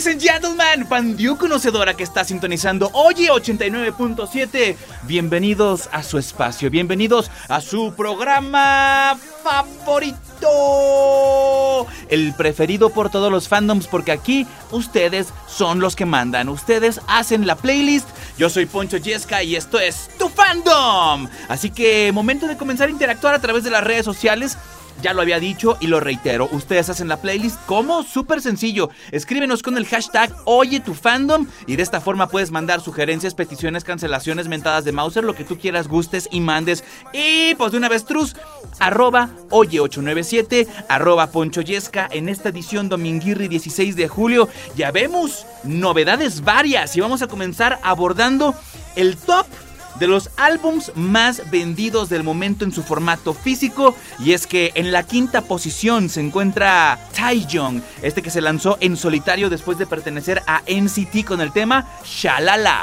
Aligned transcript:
Ladies 0.00 0.14
and 0.14 0.22
gentlemen, 0.22 0.86
Pandiu 0.86 1.36
conocedora 1.36 1.92
que 1.92 2.04
está 2.04 2.24
sintonizando 2.24 2.88
Oye 2.94 3.28
89.7. 3.28 4.74
Bienvenidos 5.02 5.90
a 5.92 6.02
su 6.02 6.16
espacio, 6.16 6.70
bienvenidos 6.70 7.30
a 7.48 7.60
su 7.60 7.92
programa 7.94 9.18
favorito. 9.44 10.16
El 12.08 12.32
preferido 12.32 12.88
por 12.88 13.10
todos 13.10 13.30
los 13.30 13.46
fandoms 13.46 13.88
porque 13.88 14.12
aquí 14.12 14.46
ustedes 14.70 15.34
son 15.46 15.80
los 15.80 15.96
que 15.96 16.06
mandan. 16.06 16.48
Ustedes 16.48 17.02
hacen 17.06 17.46
la 17.46 17.56
playlist. 17.56 18.08
Yo 18.38 18.48
soy 18.48 18.64
Poncho 18.64 18.96
Yesca 18.96 19.42
y 19.42 19.54
esto 19.54 19.78
es 19.78 20.08
Tu 20.18 20.30
Fandom. 20.30 21.28
Así 21.48 21.68
que 21.68 22.10
momento 22.12 22.46
de 22.46 22.56
comenzar 22.56 22.88
a 22.88 22.92
interactuar 22.92 23.34
a 23.34 23.40
través 23.40 23.64
de 23.64 23.70
las 23.70 23.84
redes 23.84 24.06
sociales. 24.06 24.56
Ya 25.02 25.14
lo 25.14 25.22
había 25.22 25.40
dicho 25.40 25.76
y 25.80 25.86
lo 25.86 26.00
reitero. 26.00 26.48
Ustedes 26.52 26.90
hacen 26.90 27.08
la 27.08 27.20
playlist 27.20 27.58
como 27.66 28.02
súper 28.02 28.42
sencillo. 28.42 28.90
Escríbenos 29.12 29.62
con 29.62 29.76
el 29.76 29.86
hashtag 29.86 30.34
Oye 30.44 30.80
tu 30.80 30.94
fandom 30.94 31.46
y 31.66 31.76
de 31.76 31.82
esta 31.82 32.00
forma 32.00 32.28
puedes 32.28 32.50
mandar 32.50 32.80
sugerencias, 32.80 33.34
peticiones, 33.34 33.84
cancelaciones, 33.84 34.48
mentadas 34.48 34.84
de 34.84 34.92
Mauser, 34.92 35.24
lo 35.24 35.34
que 35.34 35.44
tú 35.44 35.58
quieras, 35.58 35.88
gustes 35.88 36.28
y 36.30 36.40
mandes. 36.40 36.84
Y 37.12 37.54
pues 37.54 37.72
de 37.72 37.78
una 37.78 37.88
vez, 37.88 38.04
trus, 38.04 38.36
arroba 38.78 39.30
Oye897, 39.50 40.66
arroba 40.88 41.30
Poncho 41.30 41.62
Yesca 41.62 42.08
en 42.10 42.28
esta 42.28 42.50
edición 42.50 42.88
Dominguirri 42.88 43.48
16 43.48 43.96
de 43.96 44.08
julio. 44.08 44.48
Ya 44.76 44.90
vemos 44.90 45.46
novedades 45.64 46.42
varias 46.42 46.96
y 46.96 47.00
vamos 47.00 47.22
a 47.22 47.26
comenzar 47.26 47.78
abordando 47.82 48.54
el 48.96 49.16
top 49.16 49.46
de 50.00 50.08
los 50.08 50.30
álbums 50.36 50.90
más 50.96 51.48
vendidos 51.50 52.08
del 52.08 52.24
momento 52.24 52.64
en 52.64 52.72
su 52.72 52.82
formato 52.82 53.34
físico. 53.34 53.94
Y 54.18 54.32
es 54.32 54.46
que 54.46 54.72
en 54.74 54.90
la 54.90 55.04
quinta 55.04 55.42
posición 55.42 56.08
se 56.08 56.20
encuentra 56.20 56.98
Taeyong, 57.14 57.82
este 58.02 58.22
que 58.22 58.30
se 58.30 58.40
lanzó 58.40 58.78
en 58.80 58.96
solitario 58.96 59.50
después 59.50 59.78
de 59.78 59.86
pertenecer 59.86 60.42
a 60.46 60.62
NCT 60.66 61.24
con 61.24 61.40
el 61.40 61.52
tema 61.52 61.86
Shalala. 62.04 62.80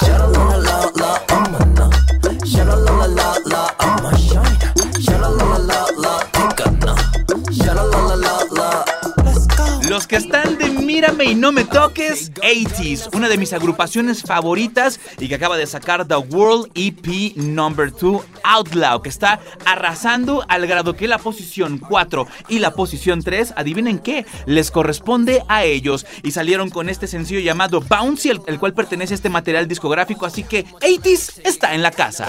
Los 9.90 10.06
que 10.06 10.18
están 10.18 10.58
de 10.58 10.70
Mírame 10.70 11.26
y 11.26 11.36
no 11.36 11.54
me 11.54 11.64
toques, 11.64 12.34
80s, 12.34 13.16
una 13.16 13.30
de 13.30 13.38
mis 13.38 13.54
agrupaciones 13.54 14.22
favoritas 14.22 15.00
y 15.18 15.30
que 15.30 15.36
acaba 15.36 15.56
de 15.56 15.66
sacar 15.66 16.06
The 16.06 16.16
World 16.16 16.72
EP 16.76 17.38
Number 17.38 17.92
2 17.92 18.22
Outlaw, 18.44 19.02
que 19.02 19.08
está 19.08 19.40
arrasando 19.66 20.44
al 20.50 20.68
grado 20.68 20.94
que 20.94 21.08
la 21.08 21.18
posición 21.18 21.78
4 21.78 22.28
y 22.50 22.60
la 22.60 22.72
posición 22.72 23.22
3, 23.22 23.54
adivinen 23.56 24.00
qué, 24.00 24.26
les 24.46 24.72
corresponde 24.72 25.44
a 25.48 25.64
ellos. 25.64 26.06
Y 26.22 26.32
salieron 26.32 26.70
con 26.70 26.90
este 26.90 27.08
sencillo 27.08 27.40
llamado 27.40 27.80
Bouncy, 27.80 28.30
el, 28.30 28.60
cual 28.60 28.74
pertenece 28.74 29.14
a 29.14 29.16
este 29.16 29.30
material 29.30 29.70
discográfico, 29.70 30.26
así 30.26 30.44
que 30.44 30.66
80s 30.66 31.42
está 31.46 31.74
en 31.74 31.82
la 31.82 31.92
casa. 31.92 32.28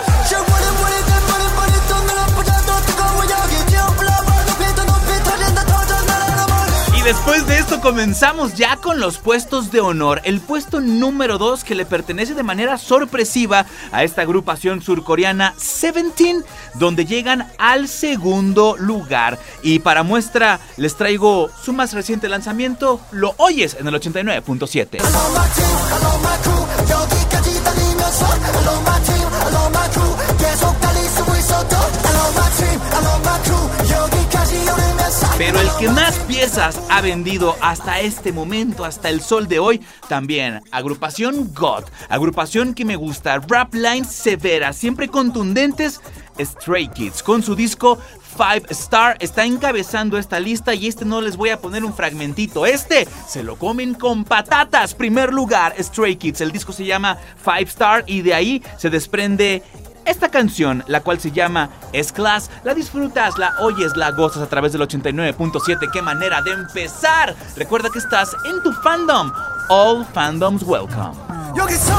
Y 6.98 7.02
después 7.02 7.46
de 7.46 7.58
esto 7.58 7.80
comenzamos 7.80 8.54
ya 8.54 8.74
con 8.76 8.98
los 8.98 9.18
puestos 9.18 9.70
de 9.70 9.78
honor. 9.80 10.20
El 10.24 10.40
puesto 10.40 10.80
número 10.80 11.38
2 11.38 11.62
que 11.62 11.76
le 11.76 11.86
pertenece 11.86 12.34
de 12.34 12.42
manera 12.42 12.76
sorpresiva 12.76 13.66
a 13.92 14.02
esta 14.02 14.22
agrupación 14.22 14.82
surcoreana 14.82 15.54
Seventeen, 15.56 16.44
donde 16.74 17.06
llegan 17.06 17.52
al 17.56 17.86
segundo 17.86 18.74
lugar. 18.76 19.38
Y 19.62 19.78
para 19.78 20.02
muestra 20.02 20.58
les 20.76 20.96
traigo 20.96 21.50
su 21.62 21.72
más 21.72 21.92
reciente 21.92 22.28
lanzamiento, 22.28 23.00
lo 23.12 23.32
oyes 23.36 23.76
en 23.78 23.86
el 23.86 23.94
89.7. 23.94 24.98
Pero 35.38 35.60
el 35.60 35.68
que 35.78 35.88
más 35.88 36.18
piezas 36.20 36.80
ha 36.90 37.00
vendido 37.00 37.56
hasta 37.62 38.00
este 38.00 38.32
momento, 38.32 38.84
hasta 38.84 39.08
el 39.08 39.20
sol 39.20 39.48
de 39.48 39.58
hoy, 39.58 39.80
también, 40.08 40.60
agrupación 40.70 41.52
God, 41.54 41.84
agrupación 42.08 42.74
que 42.74 42.84
me 42.84 42.96
gusta, 42.96 43.38
rap 43.38 43.74
lines 43.74 44.08
severas, 44.08 44.76
siempre 44.76 45.08
contundentes, 45.08 46.00
Stray 46.38 46.88
Kids, 46.88 47.22
con 47.22 47.42
su 47.42 47.54
disco 47.54 47.98
Five 48.36 48.66
Star 48.70 49.16
está 49.18 49.44
encabezando 49.44 50.16
esta 50.18 50.38
lista 50.38 50.74
y 50.74 50.86
este 50.86 51.04
no 51.04 51.20
les 51.20 51.36
voy 51.36 51.50
a 51.50 51.60
poner 51.60 51.84
un 51.84 51.92
fragmentito. 51.92 52.66
Este 52.66 53.08
se 53.26 53.42
lo 53.42 53.56
comen 53.56 53.94
con 53.94 54.24
patatas. 54.24 54.94
Primer 54.94 55.32
lugar, 55.32 55.74
Stray 55.76 56.14
Kids. 56.14 56.40
El 56.42 56.52
disco 56.52 56.72
se 56.72 56.84
llama 56.84 57.18
Five 57.42 57.62
Star 57.62 58.04
y 58.06 58.22
de 58.22 58.34
ahí 58.34 58.62
se 58.76 58.90
desprende 58.90 59.64
esta 60.07 60.29
canción, 60.29 60.83
la 60.87 61.01
cual 61.01 61.19
se 61.19 61.31
llama 61.31 61.69
S-Class, 61.93 62.49
la 62.63 62.73
disfrutas, 62.73 63.37
la 63.37 63.53
oyes, 63.61 63.95
la 63.95 64.11
gozas 64.11 64.43
a 64.43 64.47
través 64.47 64.73
del 64.73 64.81
89.7. 64.81 65.91
¡Qué 65.91 66.01
manera 66.01 66.41
de 66.41 66.51
empezar! 66.51 67.35
Recuerda 67.55 67.89
que 67.89 67.99
estás 67.99 68.31
en 68.45 68.61
tu 68.63 68.71
fandom. 68.81 69.31
All 69.69 70.05
fandoms 70.13 70.63
welcome. 70.63 71.13
여기서 71.55 71.93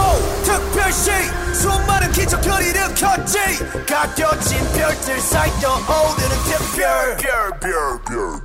특별시 0.44 1.10
수많은 1.54 2.10
기적거리를 2.12 2.94
켰지 2.94 3.38
가려진 3.86 4.58
별들 4.72 5.20
사이여 5.20 5.70
오늘은 5.70 6.36
특별 6.44 7.16
별별별별 7.16 8.40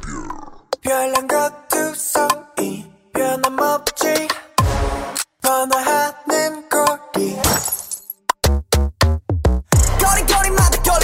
별난 0.81 1.27
것두 1.27 1.95
사이 1.95 2.85
변함없지 3.13 4.27
번화하는 5.41 6.69
거리 6.69 7.37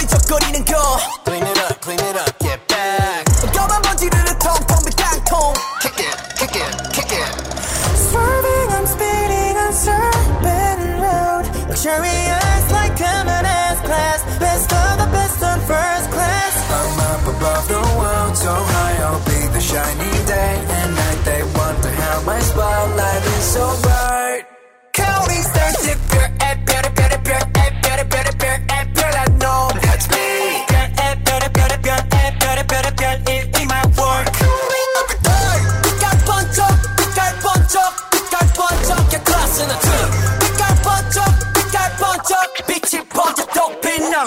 걸리적거리는 0.00 0.64
거 0.64 0.98
Clean 1.24 1.46
it 1.46 1.58
up, 1.60 1.80
clean 1.82 2.00
it 2.00 2.16
up, 2.18 2.38
get 2.38 2.60
back 2.68 3.24
검은 3.52 3.82
먼지를 3.82 4.18
통통 4.38 4.78
빈 4.84 4.90
깡통 4.96 5.54
Kick 5.82 6.00
it, 6.00 6.16
kick 6.38 6.56
it, 6.56 6.92
kick 6.92 7.12
it 7.12 7.30
Swerving, 8.10 8.70
I'm 8.72 8.86
speeding, 8.86 9.56
I'm 9.56 9.72
surfing 9.72 10.80
road 11.00 11.44
Luxurious 11.68 12.64
like 12.72 12.96
common 12.96 13.44
S 13.44 13.80
class 13.82 14.20
Best 14.38 14.72
of 14.72 14.98
the 14.98 15.08
best 15.12 15.42
on 15.42 15.60
first 15.60 16.10
class 16.10 16.54
I'm 16.70 17.00
up 17.00 17.24
above 17.36 17.68
the 17.68 17.82
world, 17.98 18.36
so 18.36 18.52
high 18.52 18.96
I'll 19.04 19.24
be 19.24 19.40
the 19.52 19.60
shiny 19.60 20.14
day 20.26 20.54
and 20.68 20.94
night 20.94 21.20
They 21.24 21.42
wonder 21.42 21.90
how 21.90 22.22
my 22.22 22.38
spotlight 22.40 23.22
is 23.24 23.44
so 23.44 23.64
bright 23.82 24.29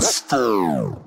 Stone. 0.05 1.04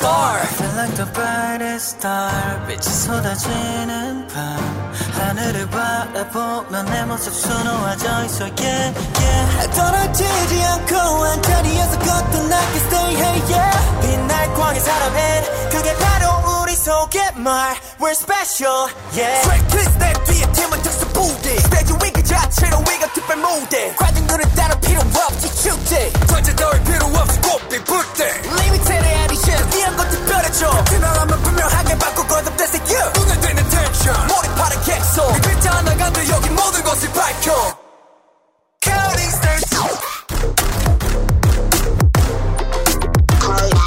star 0.00 0.40
Feel 0.56 0.74
like 0.76 0.94
the 0.96 1.12
brightest 1.12 1.96
star 1.98 2.66
빛이 2.66 2.82
쏟아지는 2.82 4.26
밤 4.28 4.92
하늘을 5.12 5.68
바라보면 5.68 6.86
내 6.86 7.04
모습 7.04 7.34
수놓아져 7.34 8.24
있어 8.24 8.44
yeah 8.58 8.94
yeah 9.20 9.70
떨어지지 9.74 10.62
않고 10.62 10.96
한 10.96 11.42
자리에서 11.42 11.98
걷던 11.98 12.52
I 12.52 12.66
can 12.66 12.86
stay 12.86 13.16
hey 13.16 13.42
yeah 13.52 14.00
빛날 14.00 14.54
광의 14.54 14.80
사람엔 14.80 15.44
그게 15.70 15.94
바로 15.94 16.62
우리 16.62 16.74
속의 16.74 17.32
말 17.36 17.76
We're 18.00 18.12
special 18.12 18.88
yeah 19.12 19.42
Track 19.42 19.68
kiss 19.68 19.98
내 19.98 20.12
뒤에 20.24 20.52
팀은 20.52 20.82
특수 20.82 21.06
부대 21.08 21.58
스테이지 21.58 21.92
위그 21.92 22.09
자체로 22.31 22.77
위가 22.79 23.11
특별 23.13 23.37
무대. 23.37 23.93
관중들은 23.95 24.55
따로 24.55 24.79
필요 24.79 25.01
없지 25.01 25.53
축제 25.63 26.11
관제 26.27 26.55
따위 26.55 26.81
필요 26.83 27.05
없이 27.07 27.39
꽃빛 27.41 27.83
불때. 27.83 28.25
Limited 28.45 29.77
이런 29.77 29.97
것 29.97 30.09
특별해져. 30.09 30.83
팀명하면 30.85 31.43
분명하게 31.43 31.97
바꿔 31.97 32.25
거듭돼서 32.27 32.77
you. 32.87 33.11
눈에 33.13 33.39
띄는 33.41 33.69
텐션. 33.69 34.27
몰입하는 34.27 34.81
객소 34.83 35.27
그 35.33 35.41
글자 35.41 35.71
하나 35.71 35.95
간들 35.97 36.29
여기 36.29 36.49
모든 36.49 36.83
것을 36.83 37.11
밝혀. 37.11 37.81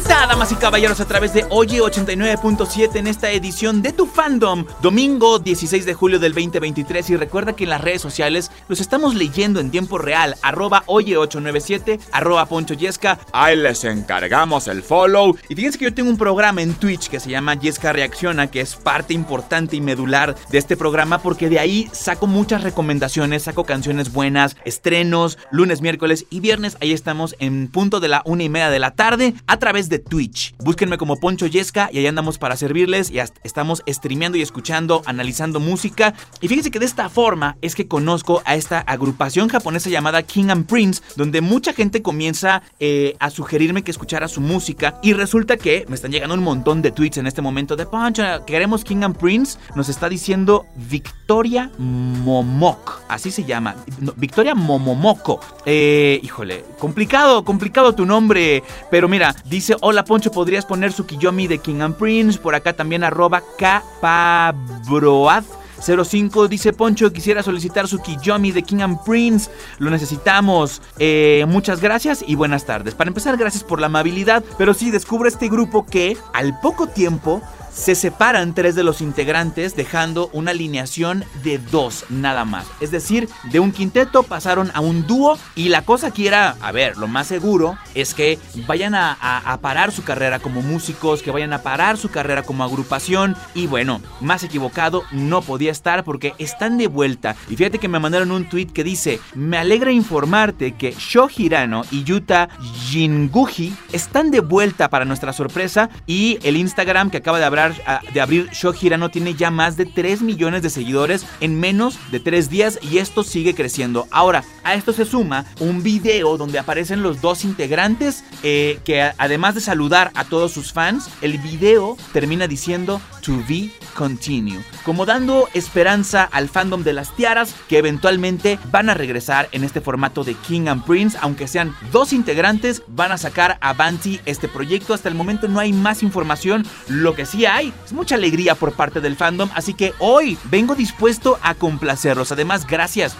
vuelta, 0.00 0.26
damas 0.28 0.52
y 0.52 0.54
caballeros, 0.54 1.00
a 1.00 1.06
través 1.06 1.32
de 1.32 1.44
Oye 1.50 1.80
89.7 1.80 2.96
en 2.96 3.06
esta 3.08 3.32
edición 3.32 3.82
de 3.82 3.92
Tu 3.92 4.06
Fandom, 4.06 4.64
domingo 4.80 5.40
16 5.40 5.86
de 5.86 5.94
julio 5.94 6.20
del 6.20 6.34
2023. 6.34 7.10
Y 7.10 7.16
recuerda 7.16 7.54
que 7.54 7.64
en 7.64 7.70
las 7.70 7.80
redes 7.80 8.02
sociales 8.02 8.52
los 8.68 8.80
estamos 8.80 9.16
leyendo 9.16 9.58
en 9.58 9.70
tiempo 9.70 9.98
real, 9.98 10.36
arroba 10.42 10.84
Oye897, 10.86 11.98
arroba 12.12 12.46
Poncho 12.46 12.74
Yesca. 12.74 13.18
Ahí 13.32 13.56
les 13.56 13.82
encargamos 13.82 14.68
el 14.68 14.82
follow. 14.82 15.36
Y 15.48 15.56
fíjense 15.56 15.78
que 15.78 15.86
yo 15.86 15.94
tengo 15.94 16.10
un 16.10 16.18
programa 16.18 16.62
en 16.62 16.74
Twitch 16.74 17.08
que 17.08 17.18
se 17.18 17.30
llama 17.30 17.54
Yesca 17.54 17.92
Reacciona, 17.92 18.48
que 18.48 18.60
es 18.60 18.76
parte 18.76 19.14
importante 19.14 19.74
y 19.74 19.80
medular 19.80 20.36
de 20.50 20.58
este 20.58 20.76
programa 20.76 21.18
porque 21.22 21.48
de 21.48 21.58
ahí 21.58 21.88
saco 21.92 22.28
muchas 22.28 22.62
recomendaciones, 22.62 23.44
saco 23.44 23.64
canciones 23.64 24.12
buenas, 24.12 24.56
estrenos, 24.64 25.38
lunes, 25.50 25.80
miércoles 25.80 26.26
y 26.30 26.38
viernes. 26.38 26.76
Ahí 26.80 26.92
estamos 26.92 27.34
en 27.40 27.66
punto 27.68 27.98
de 27.98 28.08
la 28.08 28.22
una 28.26 28.44
y 28.44 28.48
media 28.48 28.70
de 28.70 28.78
la 28.78 28.92
tarde 28.92 29.34
a 29.46 29.56
través 29.56 29.87
de 29.88 29.98
Twitch. 29.98 30.54
Búsquenme 30.58 30.98
como 30.98 31.16
Poncho 31.16 31.46
Yesca 31.46 31.88
y 31.92 31.98
ahí 31.98 32.06
andamos 32.06 32.38
para 32.38 32.56
servirles 32.56 33.10
y 33.10 33.18
estamos 33.42 33.82
streameando 33.88 34.38
y 34.38 34.42
escuchando, 34.42 35.02
analizando 35.06 35.60
música. 35.60 36.14
Y 36.40 36.48
fíjense 36.48 36.70
que 36.70 36.78
de 36.78 36.86
esta 36.86 37.08
forma 37.08 37.56
es 37.62 37.74
que 37.74 37.88
conozco 37.88 38.42
a 38.44 38.56
esta 38.56 38.80
agrupación 38.80 39.48
japonesa 39.48 39.90
llamada 39.90 40.22
King 40.22 40.50
and 40.50 40.66
Prince, 40.66 41.02
donde 41.16 41.40
mucha 41.40 41.72
gente 41.72 42.02
comienza 42.02 42.62
eh, 42.80 43.16
a 43.18 43.30
sugerirme 43.30 43.82
que 43.82 43.90
escuchara 43.90 44.28
su 44.28 44.40
música 44.40 44.98
y 45.02 45.12
resulta 45.12 45.56
que 45.56 45.84
me 45.88 45.94
están 45.94 46.12
llegando 46.12 46.34
un 46.34 46.42
montón 46.42 46.82
de 46.82 46.90
tweets 46.90 47.18
en 47.18 47.26
este 47.26 47.42
momento 47.42 47.76
de 47.76 47.86
Poncho, 47.86 48.22
queremos 48.46 48.84
King 48.84 49.02
and 49.02 49.16
Prince, 49.16 49.58
nos 49.74 49.88
está 49.88 50.08
diciendo 50.08 50.66
Victoria 50.76 51.70
Momok, 51.78 53.00
así 53.08 53.30
se 53.30 53.44
llama, 53.44 53.76
Victoria 54.16 54.54
Momomoko. 54.54 55.40
Eh, 55.64 56.20
híjole, 56.22 56.64
complicado, 56.78 57.44
complicado 57.44 57.94
tu 57.94 58.06
nombre, 58.06 58.62
pero 58.90 59.08
mira, 59.08 59.34
Dice, 59.44 59.76
hola 59.80 60.04
Poncho, 60.04 60.30
¿podrías 60.30 60.64
poner 60.64 60.92
su 60.92 61.06
Kiyomi 61.06 61.46
de 61.46 61.58
King 61.58 61.80
and 61.80 61.96
Prince? 61.96 62.38
Por 62.38 62.54
acá 62.54 62.74
también 62.74 63.04
arroba 63.04 63.42
Capabroad. 63.58 65.44
05 65.80 66.48
dice 66.48 66.72
Poncho, 66.72 67.12
quisiera 67.12 67.42
solicitar 67.42 67.88
su 67.88 68.00
Kiyomi 68.00 68.52
de 68.52 68.62
King 68.62 68.80
and 68.80 69.04
Prince. 69.04 69.50
Lo 69.78 69.90
necesitamos. 69.90 70.82
Eh, 70.98 71.44
muchas 71.48 71.80
gracias 71.80 72.24
y 72.26 72.34
buenas 72.34 72.64
tardes. 72.64 72.94
Para 72.94 73.08
empezar, 73.08 73.36
gracias 73.36 73.64
por 73.64 73.80
la 73.80 73.86
amabilidad. 73.86 74.44
Pero 74.56 74.74
sí, 74.74 74.90
descubro 74.90 75.28
este 75.28 75.48
grupo 75.48 75.86
que 75.86 76.16
al 76.32 76.58
poco 76.60 76.88
tiempo 76.88 77.42
se 77.78 77.94
separan 77.94 78.54
tres 78.54 78.74
de 78.74 78.82
los 78.82 79.00
integrantes 79.00 79.76
dejando 79.76 80.30
una 80.32 80.50
alineación 80.50 81.24
de 81.44 81.58
dos 81.58 82.04
nada 82.08 82.44
más. 82.44 82.66
Es 82.80 82.90
decir, 82.90 83.28
de 83.44 83.60
un 83.60 83.72
quinteto 83.72 84.24
pasaron 84.24 84.70
a 84.74 84.80
un 84.80 85.06
dúo 85.06 85.38
y 85.54 85.68
la 85.68 85.82
cosa 85.82 86.08
aquí 86.08 86.26
era, 86.26 86.56
a 86.60 86.72
ver, 86.72 86.96
lo 86.96 87.06
más 87.06 87.28
seguro 87.28 87.78
es 87.94 88.14
que 88.14 88.38
vayan 88.66 88.94
a, 88.94 89.12
a 89.12 89.56
parar 89.58 89.92
su 89.92 90.02
carrera 90.02 90.40
como 90.40 90.60
músicos, 90.60 91.22
que 91.22 91.30
vayan 91.30 91.52
a 91.52 91.62
parar 91.62 91.96
su 91.96 92.10
carrera 92.10 92.42
como 92.42 92.64
agrupación 92.64 93.36
y 93.54 93.68
bueno, 93.68 94.00
más 94.20 94.42
equivocado 94.42 95.04
no 95.12 95.42
podía 95.42 95.67
estar 95.70 96.04
porque 96.04 96.34
están 96.38 96.78
de 96.78 96.86
vuelta. 96.86 97.36
Y 97.48 97.56
fíjate 97.56 97.78
que 97.78 97.88
me 97.88 97.98
mandaron 97.98 98.30
un 98.30 98.48
tweet 98.48 98.66
que 98.66 98.84
dice, 98.84 99.20
me 99.34 99.58
alegra 99.58 99.92
informarte 99.92 100.72
que 100.72 100.94
Sho 100.98 101.28
Hirano 101.34 101.82
y 101.90 102.04
Yuta 102.04 102.48
Jinguji 102.88 103.74
están 103.92 104.30
de 104.30 104.40
vuelta 104.40 104.88
para 104.90 105.04
nuestra 105.04 105.32
sorpresa 105.32 105.90
y 106.06 106.38
el 106.42 106.56
Instagram 106.56 107.10
que 107.10 107.18
acaba 107.18 107.38
de 107.38 107.44
abrir, 107.44 107.74
de 108.12 108.20
abrir 108.20 108.48
Sho 108.50 108.72
Hirano 108.80 109.10
tiene 109.10 109.34
ya 109.34 109.50
más 109.50 109.76
de 109.76 109.86
3 109.86 110.22
millones 110.22 110.62
de 110.62 110.70
seguidores 110.70 111.26
en 111.40 111.58
menos 111.58 111.98
de 112.10 112.20
3 112.20 112.50
días 112.50 112.78
y 112.82 112.98
esto 112.98 113.22
sigue 113.24 113.54
creciendo. 113.54 114.06
Ahora, 114.10 114.44
a 114.64 114.74
esto 114.74 114.92
se 114.92 115.04
suma 115.04 115.44
un 115.60 115.82
video 115.82 116.36
donde 116.36 116.58
aparecen 116.58 117.02
los 117.02 117.20
dos 117.20 117.44
integrantes 117.44 118.24
eh, 118.42 118.78
que 118.84 119.02
además 119.18 119.54
de 119.54 119.60
saludar 119.60 120.10
a 120.14 120.24
todos 120.24 120.52
sus 120.52 120.72
fans, 120.72 121.08
el 121.22 121.38
video 121.38 121.96
termina 122.12 122.46
diciendo 122.46 123.00
to 123.22 123.42
be 123.48 123.70
continue, 123.94 124.60
como 124.84 125.04
dando 125.06 125.48
esperanza 125.58 126.24
al 126.24 126.48
fandom 126.48 126.82
de 126.82 126.92
las 126.92 127.14
tiaras 127.14 127.54
que 127.68 127.78
eventualmente 127.78 128.58
van 128.70 128.88
a 128.90 128.94
regresar 128.94 129.48
en 129.52 129.64
este 129.64 129.80
formato 129.80 130.24
de 130.24 130.34
King 130.34 130.68
and 130.68 130.84
Prince, 130.84 131.18
aunque 131.20 131.48
sean 131.48 131.74
dos 131.92 132.12
integrantes, 132.12 132.82
van 132.86 133.12
a 133.12 133.18
sacar 133.18 133.58
a 133.60 133.72
Banty 133.72 134.20
este 134.24 134.48
proyecto. 134.48 134.94
Hasta 134.94 135.08
el 135.08 135.14
momento 135.14 135.48
no 135.48 135.60
hay 135.60 135.72
más 135.72 136.02
información, 136.02 136.66
lo 136.88 137.14
que 137.14 137.26
sí 137.26 137.46
hay 137.46 137.72
es 137.84 137.92
mucha 137.92 138.14
alegría 138.14 138.54
por 138.54 138.72
parte 138.72 139.00
del 139.00 139.16
fandom, 139.16 139.50
así 139.54 139.74
que 139.74 139.94
hoy 139.98 140.38
vengo 140.44 140.74
dispuesto 140.74 141.38
a 141.42 141.54
complacerlos. 141.54 142.32
Además, 142.32 142.66
gracias 142.66 143.16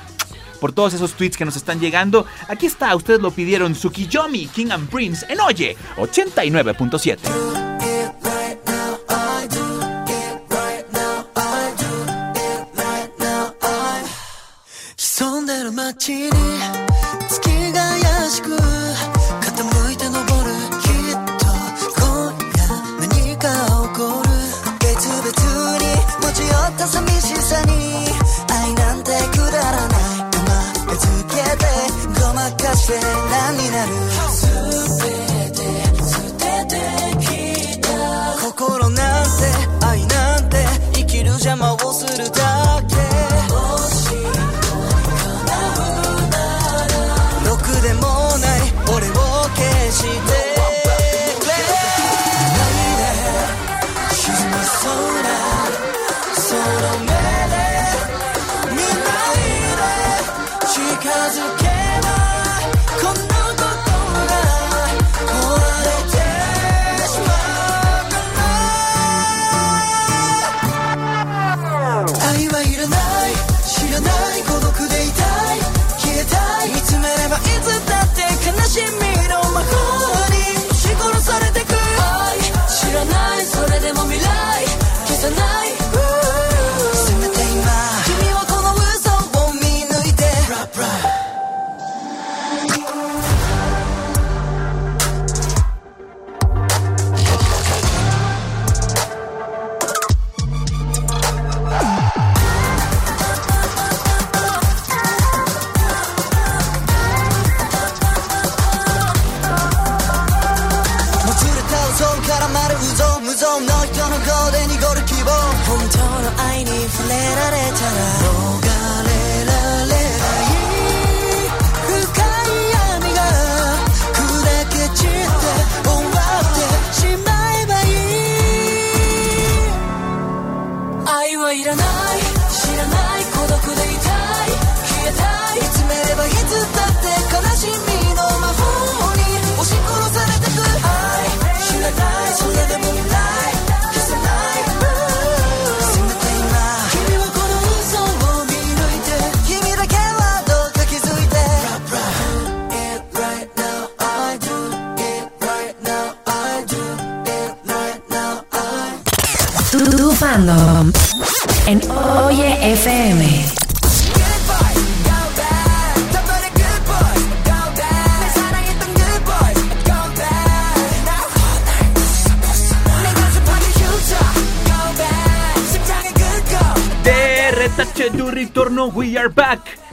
por 0.61 0.73
todos 0.73 0.95
esos 0.95 1.14
tweets 1.14 1.37
que 1.37 1.45
nos 1.45 1.57
están 1.57 1.80
llegando. 1.80 2.26
Aquí 2.49 2.66
está, 2.66 2.95
ustedes 2.97 3.21
lo 3.21 3.30
pidieron, 3.30 3.75
Tsukiyomi, 3.75 4.47
King 4.49 4.71
and 4.71 4.88
Prince, 4.88 5.26
en 5.28 5.40
Oye, 5.40 5.76
89.7. 5.97 7.77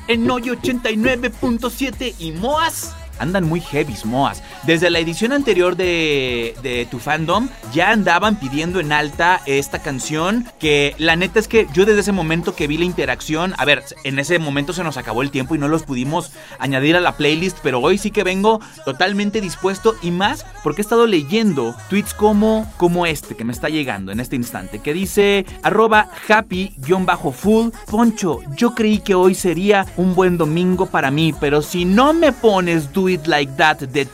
en 0.07 0.25
Noy 0.27 0.43
89.7 0.43 2.13
y 2.19 2.31
Moas 2.33 2.95
andan 3.19 3.45
muy 3.45 3.61
heavy, 3.61 3.95
Moas. 4.05 4.41
Desde 4.65 4.89
la 4.89 4.97
edición 4.97 5.31
anterior 5.31 5.75
de, 5.75 6.55
de, 6.63 6.87
Tu 6.89 6.97
Fandom 6.97 7.49
ya 7.71 7.91
andaban 7.91 8.39
pidiendo 8.39 8.79
en 8.79 8.91
alta 8.91 9.41
esta 9.45 9.77
canción 9.77 10.47
que 10.59 10.95
la 10.97 11.15
neta 11.15 11.39
es 11.39 11.47
que 11.47 11.67
yo 11.71 11.85
desde 11.85 11.99
ese 11.99 12.11
momento 12.11 12.55
que 12.55 12.65
vi 12.65 12.79
la 12.79 12.85
interacción, 12.85 13.53
a 13.59 13.65
ver, 13.65 13.83
en 14.03 14.17
ese 14.17 14.39
momento 14.39 14.73
se 14.73 14.83
nos 14.83 14.97
acabó 14.97 15.21
el 15.21 15.29
tiempo 15.29 15.53
y 15.53 15.59
no 15.59 15.67
los 15.67 15.83
pudimos 15.83 16.31
añadir 16.57 16.95
a 16.95 16.99
la 16.99 17.15
playlist, 17.15 17.59
pero 17.61 17.79
hoy 17.79 17.99
sí 17.99 18.09
que 18.09 18.23
vengo 18.23 18.59
totalmente 18.85 19.39
dispuesto 19.39 19.95
y 20.01 20.09
más 20.09 20.47
porque 20.63 20.81
he 20.81 20.83
estado 20.83 21.05
leyendo 21.05 21.75
tweets 21.89 22.15
como, 22.15 22.71
como 22.77 23.05
este 23.05 23.35
que 23.35 23.43
me 23.43 23.53
está 23.53 23.69
llegando 23.69 24.11
en 24.11 24.19
este 24.19 24.35
instante, 24.35 24.79
que 24.79 24.93
dice 24.93 25.45
arroba 25.61 26.09
happy-full, 26.27 27.69
Poncho, 27.91 28.39
yo 28.57 28.73
creí 28.73 28.97
que 28.97 29.13
hoy 29.13 29.35
sería 29.35 29.85
un 29.95 30.15
buen 30.15 30.39
domingo 30.39 30.87
para 30.87 31.11
mí, 31.11 31.35
pero 31.39 31.61
si 31.61 31.85
no 31.85 32.13
me 32.13 32.31
pones 32.31 32.91
Do 32.91 33.09
It 33.09 33.27
Like 33.27 33.53
That 33.57 33.77
de 33.77 34.05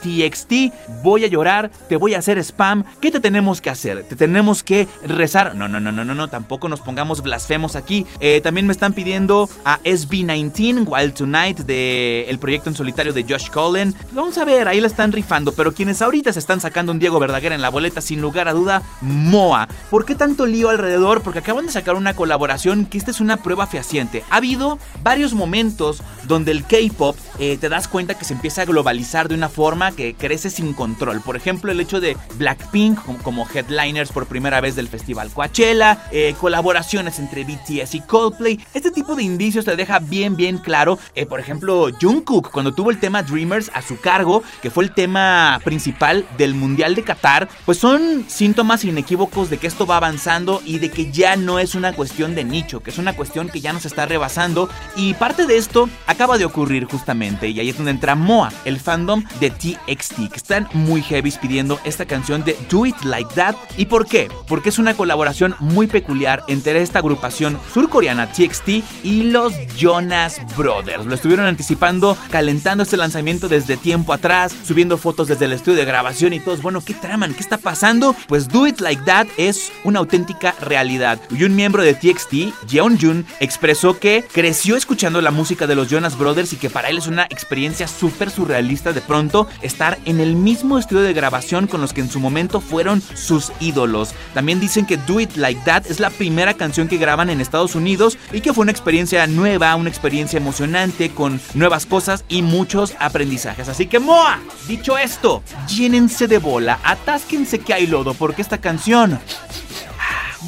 TXT. 0.42 1.02
Voy 1.02 1.24
a 1.24 1.28
llorar, 1.28 1.70
te 1.88 1.96
voy 1.96 2.14
a 2.14 2.18
hacer 2.18 2.38
spam. 2.38 2.84
¿Qué 3.00 3.10
te 3.10 3.20
tenemos 3.20 3.60
que 3.60 3.70
hacer? 3.70 4.04
¿Te 4.04 4.16
tenemos 4.16 4.62
que 4.62 4.88
rezar? 5.06 5.54
No, 5.54 5.68
no, 5.68 5.80
no, 5.80 5.92
no, 5.92 6.04
no, 6.04 6.14
no, 6.14 6.28
tampoco 6.28 6.68
nos 6.68 6.80
pongamos 6.80 7.22
blasfemos 7.22 7.76
aquí. 7.76 8.06
Eh, 8.20 8.40
también 8.40 8.66
me 8.66 8.72
están 8.72 8.92
pidiendo 8.92 9.48
a 9.64 9.80
SB19 9.80 10.86
Wild 10.86 11.14
Tonight 11.14 11.58
de 11.60 12.26
el 12.28 12.38
proyecto 12.38 12.70
en 12.70 12.76
solitario 12.76 13.12
de 13.12 13.24
Josh 13.28 13.50
Cullen. 13.50 13.94
Vamos 14.12 14.38
a 14.38 14.44
ver, 14.44 14.68
ahí 14.68 14.80
la 14.80 14.86
están 14.86 15.12
rifando, 15.12 15.52
pero 15.52 15.72
quienes 15.72 16.02
ahorita 16.02 16.32
se 16.32 16.38
están 16.38 16.60
sacando 16.60 16.92
un 16.92 16.98
Diego 16.98 17.18
Verdaguer 17.18 17.52
en 17.52 17.62
la 17.62 17.70
boleta, 17.70 18.00
sin 18.00 18.20
lugar 18.20 18.48
a 18.48 18.52
duda, 18.52 18.82
Moa. 19.00 19.68
¿Por 19.90 20.04
qué 20.04 20.14
tanto 20.14 20.46
lío 20.46 20.70
alrededor? 20.70 21.22
Porque 21.22 21.40
acaban 21.40 21.66
de 21.66 21.72
sacar 21.72 21.94
una 21.94 22.14
colaboración 22.14 22.86
que 22.86 22.98
esta 22.98 23.10
es 23.10 23.20
una 23.20 23.38
prueba 23.38 23.66
fehaciente. 23.66 24.24
Ha 24.30 24.36
habido 24.36 24.78
varios 25.02 25.34
momentos 25.34 26.02
donde 26.24 26.52
el 26.52 26.64
K-pop 26.64 27.16
eh, 27.38 27.58
te 27.58 27.68
das 27.68 27.88
cuenta 27.88 28.14
que 28.14 28.24
se 28.24 28.34
empieza 28.34 28.62
a 28.62 28.64
globalizar 28.64 29.28
de 29.28 29.34
una 29.34 29.48
forma 29.48 29.92
que 29.92 30.14
crece 30.32 30.48
sin 30.48 30.72
control. 30.72 31.20
Por 31.20 31.36
ejemplo, 31.36 31.70
el 31.70 31.78
hecho 31.78 32.00
de 32.00 32.16
Blackpink 32.38 32.98
como 33.22 33.46
headliners 33.46 34.12
por 34.12 34.24
primera 34.24 34.62
vez 34.62 34.74
del 34.74 34.88
festival 34.88 35.30
Coachella, 35.30 36.06
eh, 36.10 36.34
colaboraciones 36.40 37.18
entre 37.18 37.44
BTS 37.44 37.96
y 37.96 38.00
Coldplay. 38.00 38.58
Este 38.72 38.90
tipo 38.90 39.14
de 39.14 39.24
indicios 39.24 39.66
te 39.66 39.76
deja 39.76 39.98
bien, 39.98 40.34
bien 40.34 40.56
claro. 40.56 40.98
Eh, 41.14 41.26
por 41.26 41.38
ejemplo, 41.38 41.90
Jungkook, 42.00 42.50
cuando 42.50 42.72
tuvo 42.72 42.90
el 42.90 42.98
tema 42.98 43.22
Dreamers 43.22 43.70
a 43.74 43.82
su 43.82 44.00
cargo, 44.00 44.42
que 44.62 44.70
fue 44.70 44.84
el 44.84 44.94
tema 44.94 45.60
principal 45.64 46.24
del 46.38 46.54
Mundial 46.54 46.94
de 46.94 47.02
Qatar, 47.02 47.50
pues 47.66 47.76
son 47.76 48.24
síntomas 48.26 48.86
inequívocos 48.86 49.50
de 49.50 49.58
que 49.58 49.66
esto 49.66 49.86
va 49.86 49.98
avanzando 49.98 50.62
y 50.64 50.78
de 50.78 50.90
que 50.90 51.12
ya 51.12 51.36
no 51.36 51.58
es 51.58 51.74
una 51.74 51.92
cuestión 51.92 52.34
de 52.34 52.44
nicho, 52.44 52.80
que 52.80 52.88
es 52.88 52.96
una 52.96 53.14
cuestión 53.14 53.50
que 53.50 53.60
ya 53.60 53.74
nos 53.74 53.84
está 53.84 54.06
rebasando. 54.06 54.70
Y 54.96 55.12
parte 55.12 55.44
de 55.44 55.58
esto 55.58 55.90
acaba 56.06 56.38
de 56.38 56.46
ocurrir 56.46 56.86
justamente, 56.86 57.50
y 57.50 57.60
ahí 57.60 57.68
es 57.68 57.76
donde 57.76 57.90
entra 57.90 58.14
Moa, 58.14 58.50
el 58.64 58.80
fandom 58.80 59.22
de 59.40 59.50
TXT, 59.50 60.21
que 60.28 60.36
están 60.36 60.68
muy 60.72 61.02
heavy 61.02 61.32
pidiendo 61.40 61.80
esta 61.84 62.06
canción 62.06 62.44
de 62.44 62.56
Do 62.70 62.86
It 62.86 63.02
Like 63.04 63.34
That. 63.34 63.54
¿Y 63.76 63.86
por 63.86 64.06
qué? 64.06 64.28
Porque 64.46 64.68
es 64.68 64.78
una 64.78 64.94
colaboración 64.94 65.54
muy 65.60 65.86
peculiar 65.86 66.42
entre 66.48 66.80
esta 66.82 66.98
agrupación 66.98 67.58
surcoreana 67.72 68.30
TXT 68.32 68.68
y 69.02 69.24
los 69.24 69.54
Jonas 69.76 70.40
Brothers. 70.56 71.06
Lo 71.06 71.14
estuvieron 71.14 71.46
anticipando, 71.46 72.16
calentando 72.30 72.82
este 72.82 72.96
lanzamiento 72.96 73.48
desde 73.48 73.76
tiempo 73.76 74.12
atrás, 74.12 74.54
subiendo 74.66 74.98
fotos 74.98 75.28
desde 75.28 75.46
el 75.46 75.52
estudio 75.52 75.78
de 75.78 75.84
grabación 75.84 76.32
y 76.32 76.40
todos, 76.40 76.62
bueno, 76.62 76.82
¿qué 76.84 76.94
traman? 76.94 77.34
¿Qué 77.34 77.40
está 77.40 77.58
pasando? 77.58 78.14
Pues 78.28 78.48
Do 78.48 78.66
It 78.66 78.80
Like 78.80 79.04
That 79.04 79.26
es 79.36 79.72
una 79.84 80.00
auténtica 80.00 80.54
realidad. 80.60 81.20
Y 81.30 81.44
un 81.44 81.56
miembro 81.56 81.82
de 81.82 81.94
TXT, 81.94 82.68
Jeon 82.68 83.26
expresó 83.40 83.98
que 83.98 84.24
creció 84.32 84.76
escuchando 84.76 85.20
la 85.20 85.30
música 85.30 85.66
de 85.66 85.74
los 85.74 85.88
Jonas 85.88 86.18
Brothers 86.18 86.52
y 86.52 86.56
que 86.56 86.70
para 86.70 86.88
él 86.88 86.98
es 86.98 87.06
una 87.06 87.24
experiencia 87.24 87.88
súper 87.88 88.30
surrealista 88.30 88.92
de 88.92 89.00
pronto 89.00 89.48
estar 89.62 89.98
en 90.04 90.11
el 90.20 90.36
mismo 90.36 90.78
estudio 90.78 91.02
de 91.02 91.12
grabación 91.12 91.66
con 91.66 91.80
los 91.80 91.92
que 91.92 92.00
en 92.00 92.10
su 92.10 92.20
momento 92.20 92.60
fueron 92.60 93.02
sus 93.14 93.52
ídolos. 93.60 94.14
También 94.34 94.60
dicen 94.60 94.86
que 94.86 94.96
Do 94.96 95.20
It 95.20 95.36
Like 95.36 95.62
That 95.64 95.86
es 95.86 96.00
la 96.00 96.10
primera 96.10 96.54
canción 96.54 96.88
que 96.88 96.98
graban 96.98 97.30
en 97.30 97.40
Estados 97.40 97.74
Unidos 97.74 98.18
y 98.32 98.40
que 98.40 98.52
fue 98.52 98.62
una 98.62 98.72
experiencia 98.72 99.26
nueva, 99.26 99.76
una 99.76 99.88
experiencia 99.88 100.36
emocionante 100.36 101.10
con 101.10 101.40
nuevas 101.54 101.86
cosas 101.86 102.24
y 102.28 102.42
muchos 102.42 102.94
aprendizajes. 102.98 103.68
Así 103.68 103.86
que 103.86 103.98
Moa, 103.98 104.40
dicho 104.66 104.98
esto, 104.98 105.42
llénense 105.68 106.28
de 106.28 106.38
bola, 106.38 106.78
atásquense 106.84 107.58
que 107.58 107.74
hay 107.74 107.86
lodo 107.86 108.14
porque 108.14 108.42
esta 108.42 108.58
canción 108.58 109.20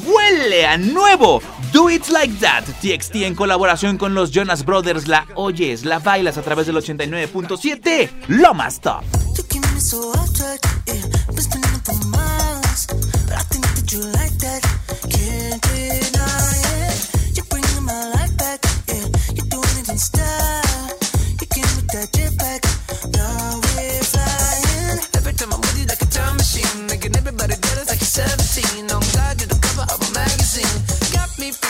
huele 0.03 0.65
a 0.65 0.77
nuevo. 0.77 1.41
Do 1.71 1.89
It 1.89 2.07
Like 2.09 2.35
That, 2.35 2.63
TXT 2.81 3.15
en 3.15 3.35
colaboración 3.35 3.97
con 3.97 4.13
los 4.13 4.31
Jonas 4.31 4.65
Brothers, 4.65 5.07
la 5.07 5.25
oyes, 5.35 5.83
la 5.85 5.99
bailas 5.99 6.37
a 6.37 6.41
través 6.41 6.67
del 6.67 6.77
89.7, 6.77 8.09
lo 8.27 8.53
más 8.53 8.79
top. 8.79 9.03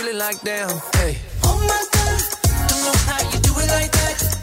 Feeling 0.05 0.19
like 0.19 0.41
damn. 0.41 0.69
Hey. 0.95 1.17
Oh 1.43 1.57
my 1.59 1.83
God, 1.93 2.69
don't 2.69 2.83
know 2.83 2.97
how 3.07 3.31
you 3.31 3.39
do 3.39 3.51
it 3.59 3.69
like 3.69 3.91
that. 3.91 4.34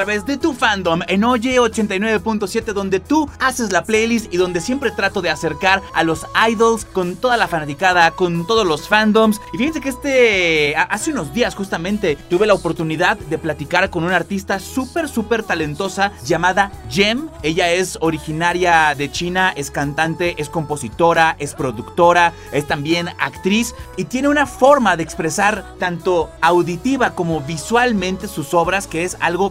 Través 0.00 0.24
de 0.24 0.38
tu 0.38 0.54
fandom 0.54 1.02
en 1.08 1.24
Oye 1.24 1.60
89.7 1.60 2.72
donde 2.72 3.00
tú 3.00 3.28
haces 3.38 3.70
la 3.70 3.84
playlist 3.84 4.32
y 4.32 4.38
donde 4.38 4.62
siempre 4.62 4.90
trato 4.90 5.20
de 5.20 5.28
acercar 5.28 5.82
a 5.92 6.02
los 6.04 6.24
idols 6.48 6.86
con 6.86 7.16
toda 7.16 7.36
la 7.36 7.46
fanaticada, 7.48 8.10
con 8.12 8.46
todos 8.46 8.66
los 8.66 8.88
fandoms. 8.88 9.42
Y 9.52 9.58
fíjense 9.58 9.82
que 9.82 9.90
este, 9.90 10.74
hace 10.74 11.12
unos 11.12 11.34
días 11.34 11.54
justamente 11.54 12.16
tuve 12.30 12.46
la 12.46 12.54
oportunidad 12.54 13.18
de 13.18 13.36
platicar 13.36 13.90
con 13.90 14.04
una 14.04 14.16
artista 14.16 14.58
súper, 14.58 15.06
súper 15.06 15.42
talentosa 15.42 16.12
llamada 16.24 16.72
Jem. 16.88 17.28
Ella 17.42 17.70
es 17.70 17.98
originaria 18.00 18.94
de 18.96 19.12
China, 19.12 19.52
es 19.54 19.70
cantante, 19.70 20.34
es 20.38 20.48
compositora, 20.48 21.36
es 21.38 21.52
productora, 21.52 22.32
es 22.52 22.66
también 22.66 23.10
actriz 23.18 23.74
y 23.98 24.04
tiene 24.04 24.28
una 24.28 24.46
forma 24.46 24.96
de 24.96 25.02
expresar 25.02 25.62
tanto 25.78 26.30
auditiva 26.40 27.14
como 27.14 27.42
visualmente 27.42 28.28
sus 28.28 28.54
obras 28.54 28.86
que 28.86 29.04
es 29.04 29.18
algo 29.20 29.50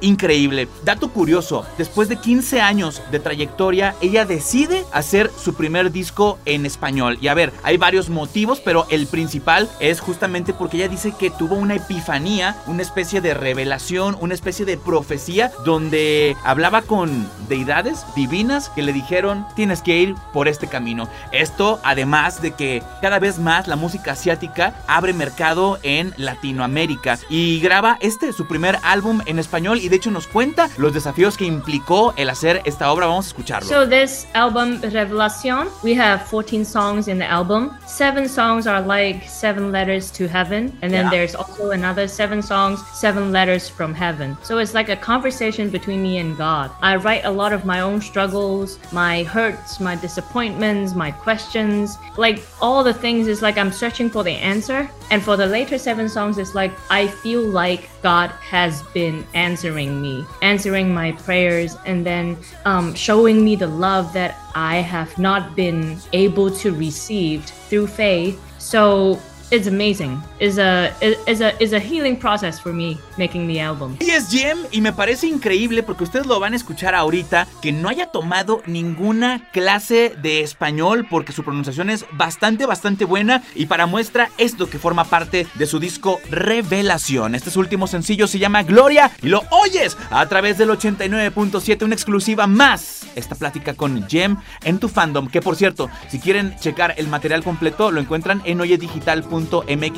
increíble. 0.00 0.68
Dato 0.84 1.10
curioso, 1.10 1.66
después 1.78 2.08
de 2.08 2.16
15 2.16 2.60
años 2.60 3.02
de 3.10 3.20
trayectoria, 3.20 3.94
ella 4.00 4.24
decide 4.24 4.84
hacer 4.92 5.30
su 5.36 5.54
primer 5.54 5.92
disco 5.92 6.38
en 6.44 6.66
español. 6.66 7.18
Y 7.20 7.28
a 7.28 7.34
ver, 7.34 7.52
hay 7.62 7.76
varios 7.76 8.08
motivos, 8.08 8.60
pero 8.60 8.86
el 8.90 9.06
principal 9.06 9.68
es 9.80 10.00
justamente 10.00 10.52
porque 10.52 10.78
ella 10.78 10.88
dice 10.88 11.12
que 11.18 11.30
tuvo 11.30 11.56
una 11.56 11.74
epifanía, 11.74 12.56
una 12.66 12.82
especie 12.82 13.20
de 13.20 13.34
revelación, 13.34 14.16
una 14.20 14.34
especie 14.34 14.64
de 14.64 14.76
profecía 14.76 15.52
donde 15.64 16.36
hablaba 16.44 16.82
con 16.82 17.28
deidades 17.48 18.04
divinas 18.14 18.68
que 18.70 18.82
le 18.82 18.92
dijeron 18.92 19.46
tienes 19.54 19.82
que 19.82 19.98
ir 19.98 20.14
por 20.32 20.48
este 20.48 20.66
camino. 20.66 21.08
Esto 21.32 21.80
además 21.82 22.42
de 22.42 22.52
que 22.52 22.82
cada 23.00 23.18
vez 23.18 23.38
más 23.38 23.68
la 23.68 23.76
música 23.76 24.12
asiática 24.12 24.74
abre 24.86 25.12
mercado 25.12 25.78
en 25.82 26.14
Latinoamérica 26.16 27.18
y 27.28 27.60
graba 27.60 27.98
este 28.00 28.32
su 28.32 28.46
primer 28.46 28.78
álbum 28.82 29.20
en 29.26 29.38
español 29.38 29.78
y 29.78 29.88
de 29.88 29.96
hecho 29.96 30.10
nos 30.10 30.26
cuenta 30.26 30.68
los 30.76 30.92
desafíos 30.92 31.36
que 31.36 31.44
implicó 31.44 32.14
el 32.16 32.30
hacer 32.30 32.62
esta 32.64 32.90
obra. 32.90 33.06
Vamos 33.06 33.26
a 33.26 33.28
escucharlo. 33.28 33.68
So 33.68 33.86
this 33.88 34.26
album 34.34 34.80
Revelación, 34.82 35.68
we 35.82 35.94
have 35.98 36.22
14 36.30 36.64
songs 36.64 37.08
in 37.08 37.18
the 37.18 37.24
album. 37.26 37.70
Seven 37.86 38.28
songs 38.28 38.66
are 38.66 38.80
like 38.82 39.26
seven 39.28 39.70
letters 39.72 40.10
to 40.12 40.26
heaven, 40.26 40.72
and 40.82 40.92
then 40.92 41.06
Yeah. 41.06 41.10
there's 41.10 41.34
also 41.34 41.70
another 41.70 42.08
seven 42.08 42.42
songs, 42.42 42.80
seven 42.94 43.32
letters 43.32 43.68
from 43.68 43.94
heaven. 43.94 44.36
So 44.42 44.58
it's 44.58 44.74
like 44.74 44.88
a 44.88 44.96
conversation 44.96 45.70
between 45.70 46.02
me 46.02 46.18
and 46.18 46.36
God. 46.36 46.70
I 46.82 46.96
write 46.96 47.24
a 47.24 47.30
lot 47.30 47.52
of 47.52 47.64
my 47.64 47.80
own 47.80 48.00
struggles, 48.00 48.78
my 48.92 49.22
hurts, 49.24 49.80
my 49.80 49.94
disappointments, 49.96 50.94
my 50.94 51.10
questions, 51.12 51.96
like 52.16 52.42
all 52.60 52.82
the 52.84 52.92
things 52.94 53.28
is 53.28 53.42
like 53.42 53.56
I'm 53.58 53.72
searching 53.72 54.10
for 54.10 54.22
the 54.24 54.32
answer. 54.32 54.88
And 55.10 55.22
for 55.22 55.36
the 55.36 55.46
later 55.46 55.78
seven 55.78 56.08
songs, 56.08 56.36
it's 56.38 56.54
like 56.54 56.72
I 56.90 57.06
feel 57.06 57.42
like 57.42 57.88
God 58.02 58.30
has 58.50 58.82
been 58.94 59.15
answering 59.34 60.02
me, 60.02 60.24
answering 60.42 60.92
my 60.92 61.12
prayers, 61.12 61.76
and 61.86 62.04
then 62.04 62.36
um, 62.64 62.94
showing 62.94 63.44
me 63.44 63.56
the 63.56 63.66
love 63.66 64.12
that 64.12 64.38
I 64.54 64.76
have 64.76 65.16
not 65.18 65.54
been 65.54 65.98
able 66.12 66.50
to 66.62 66.72
receive 66.74 67.44
through 67.44 67.86
faith. 67.86 68.40
So 68.58 69.20
amazing. 69.52 70.20
It's 70.40 70.58
a 70.58 70.92
is 71.00 71.40
a 71.40 71.52
is 71.62 71.72
a 71.72 71.78
healing 71.78 72.16
process 72.16 72.60
for 72.60 72.72
me 72.72 72.98
making 73.16 73.46
the 73.46 73.60
album. 73.60 73.96
Y 74.00 74.10
es 74.10 74.28
Jem 74.30 74.58
y 74.72 74.80
me 74.80 74.92
parece 74.92 75.26
increíble 75.26 75.82
porque 75.82 76.04
ustedes 76.04 76.26
lo 76.26 76.40
van 76.40 76.52
a 76.52 76.56
escuchar 76.56 76.94
ahorita 76.94 77.46
que 77.62 77.72
no 77.72 77.88
haya 77.88 78.06
tomado 78.06 78.62
ninguna 78.66 79.48
clase 79.52 80.14
de 80.20 80.40
español 80.40 81.06
porque 81.08 81.32
su 81.32 81.44
pronunciación 81.44 81.90
es 81.90 82.04
bastante 82.12 82.66
bastante 82.66 83.04
buena 83.04 83.42
y 83.54 83.66
para 83.66 83.86
muestra 83.86 84.30
esto 84.38 84.68
que 84.68 84.78
forma 84.78 85.04
parte 85.04 85.46
de 85.54 85.66
su 85.66 85.78
disco 85.78 86.20
Revelación. 86.30 87.34
Este 87.34 87.56
último 87.56 87.86
sencillo 87.86 88.26
se 88.26 88.38
llama 88.38 88.64
Gloria 88.64 89.12
y 89.22 89.28
lo 89.28 89.42
oyes 89.50 89.96
a 90.10 90.26
través 90.26 90.58
del 90.58 90.70
89.7 90.70 91.84
una 91.84 91.94
exclusiva 91.94 92.46
más. 92.46 93.06
Esta 93.14 93.34
plática 93.34 93.74
con 93.74 94.06
Jem 94.08 94.36
en 94.64 94.78
tu 94.78 94.88
fandom 94.88 95.28
que 95.28 95.40
por 95.40 95.56
cierto 95.56 95.88
si 96.08 96.18
quieren 96.18 96.54
checar 96.58 96.94
el 96.98 97.08
material 97.08 97.42
completo 97.42 97.90
lo 97.90 98.00
encuentran 98.00 98.42
en 98.44 98.60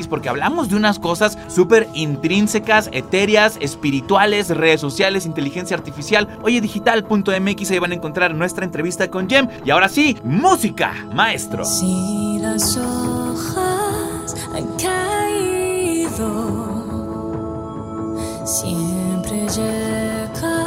porque 0.09 0.29
hablamos 0.29 0.68
de 0.68 0.77
unas 0.77 0.98
cosas 0.98 1.38
súper 1.48 1.88
intrínsecas, 1.94 2.88
etéreas, 2.92 3.57
espirituales, 3.61 4.48
redes 4.51 4.81
sociales, 4.81 5.27
inteligencia 5.27 5.77
artificial. 5.77 6.29
Oyedigital.mx, 6.42 7.70
ahí 7.70 7.79
van 7.79 7.92
a 7.92 7.94
encontrar 7.94 8.35
nuestra 8.35 8.64
entrevista 8.64 9.09
con 9.11 9.29
Jem. 9.29 9.48
Y 9.64 9.70
ahora 9.70 9.88
sí, 9.88 10.16
música, 10.24 10.92
maestro. 11.14 11.64
Si 11.64 12.38
las 12.40 12.77
hojas 12.77 14.35
han 14.55 14.66
caído, 14.77 16.18
siempre 18.44 19.46
llega 19.48 20.66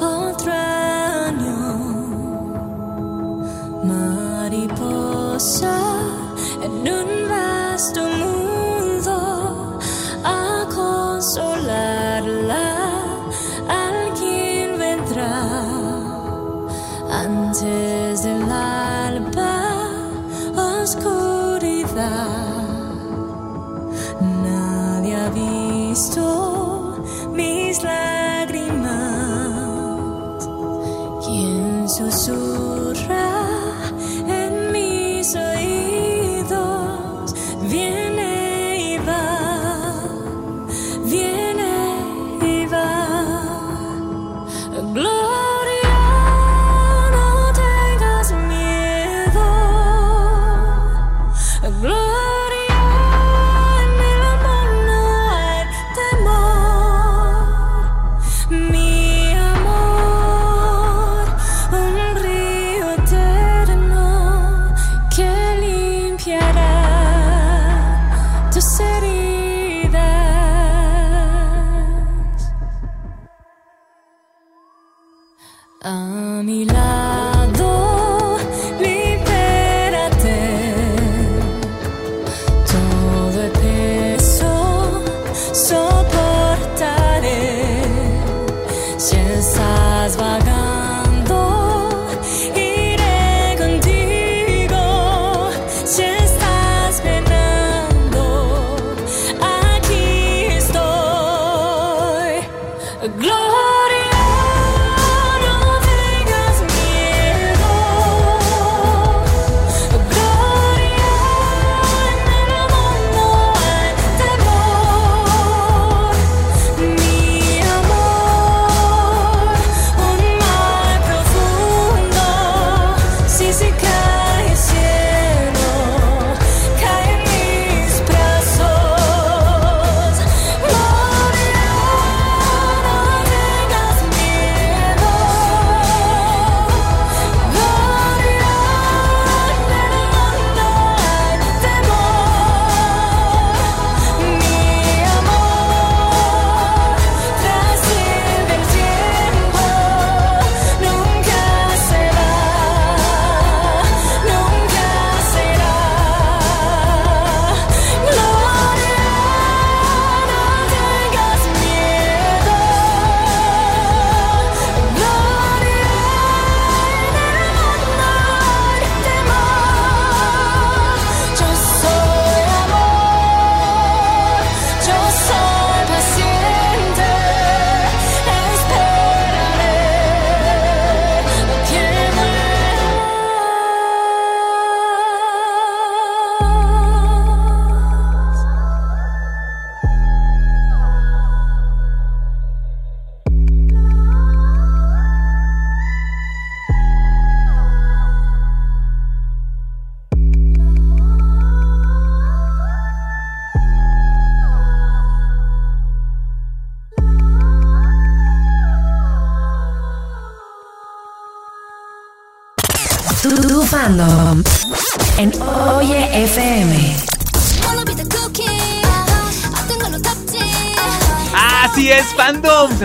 otro 0.00 0.52
año. 0.52 1.94
Mariposa 3.84 5.74
en 6.62 6.88
un 6.88 7.28
vasto 7.74 8.02
mundo 8.22 9.16
a 10.22 10.64
consolarla. 10.72 12.66
Alguien 13.68 14.78
vendrá 14.78 15.34
antes 17.26 18.22
del 18.22 18.44
alba 18.52 19.56
oscuridad. 20.82 22.28
Nadie 24.46 25.14
ha 25.16 25.28
visto 25.30 26.24
mis 27.32 27.82
lágrimas. 27.82 28.94
Quien 31.24 31.88
susurra 31.88 32.53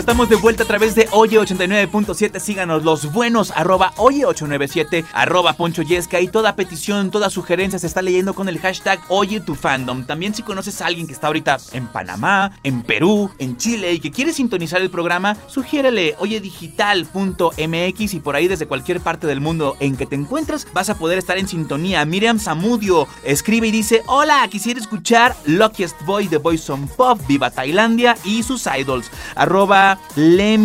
Estamos 0.10 0.28
de 0.28 0.38
vuelta 0.38 0.66
través 0.80 0.96
de 0.96 1.10
Oye 1.12 1.38
89.7. 1.38 2.40
Síganos 2.40 2.86
los 2.86 3.12
buenos, 3.12 3.52
arroba 3.52 3.92
Oye 3.98 4.26
897, 4.26 5.04
arroba 5.12 5.52
Poncho 5.52 5.82
Yesca. 5.82 6.22
Y 6.22 6.30
toda 6.30 6.56
petición, 6.56 7.12
toda 7.12 7.30
sugerencia 7.30 7.78
se 7.78 7.86
está 7.86 8.02
leyendo 8.02 8.34
con 8.34 8.48
el 8.48 8.60
hashtag 8.60 8.98
Oye 9.10 9.42
tu 9.42 9.56
fandom. 9.56 10.06
También 10.06 10.34
si 10.34 10.42
conoces 10.42 10.82
a 10.82 10.86
alguien 10.86 11.06
que 11.06 11.12
está 11.12 11.28
ahorita 11.28 11.58
en 11.74 11.88
Panamá, 11.88 12.54
en 12.64 12.82
Perú, 12.84 13.30
en 13.40 13.58
Chile 13.58 13.92
y 13.92 14.00
que 14.00 14.12
quiere 14.12 14.32
sintonizar 14.32 14.80
el 14.82 14.90
programa, 14.90 15.36
sugiérele 15.48 16.16
oyedigital.mx 16.18 18.14
y 18.14 18.20
por 18.22 18.38
ahí 18.38 18.48
desde 18.48 18.66
cualquier 18.66 19.02
parte 19.02 19.28
del 19.28 19.42
mundo 19.42 19.76
en 19.82 19.98
que 19.98 20.06
te 20.06 20.16
encuentres 20.16 20.66
vas 20.74 20.90
a 20.90 20.98
poder 20.98 21.18
estar 21.18 21.38
en 21.38 21.50
sintonía. 21.50 22.06
Miriam 22.06 22.40
Zamudio 22.40 23.06
escribe 23.26 23.68
y 23.68 23.72
dice: 23.72 24.02
Hola, 24.06 24.48
quisiera 24.50 24.80
escuchar 24.80 25.36
Luckiest 25.46 26.02
Boy 26.06 26.30
de 26.30 26.38
Boys 26.38 26.70
on 26.70 26.88
Pop, 26.88 27.20
Viva 27.28 27.52
Tailandia 27.52 28.16
y 28.24 28.44
sus 28.44 28.66
idols. 28.66 29.12
Arroba 29.36 30.00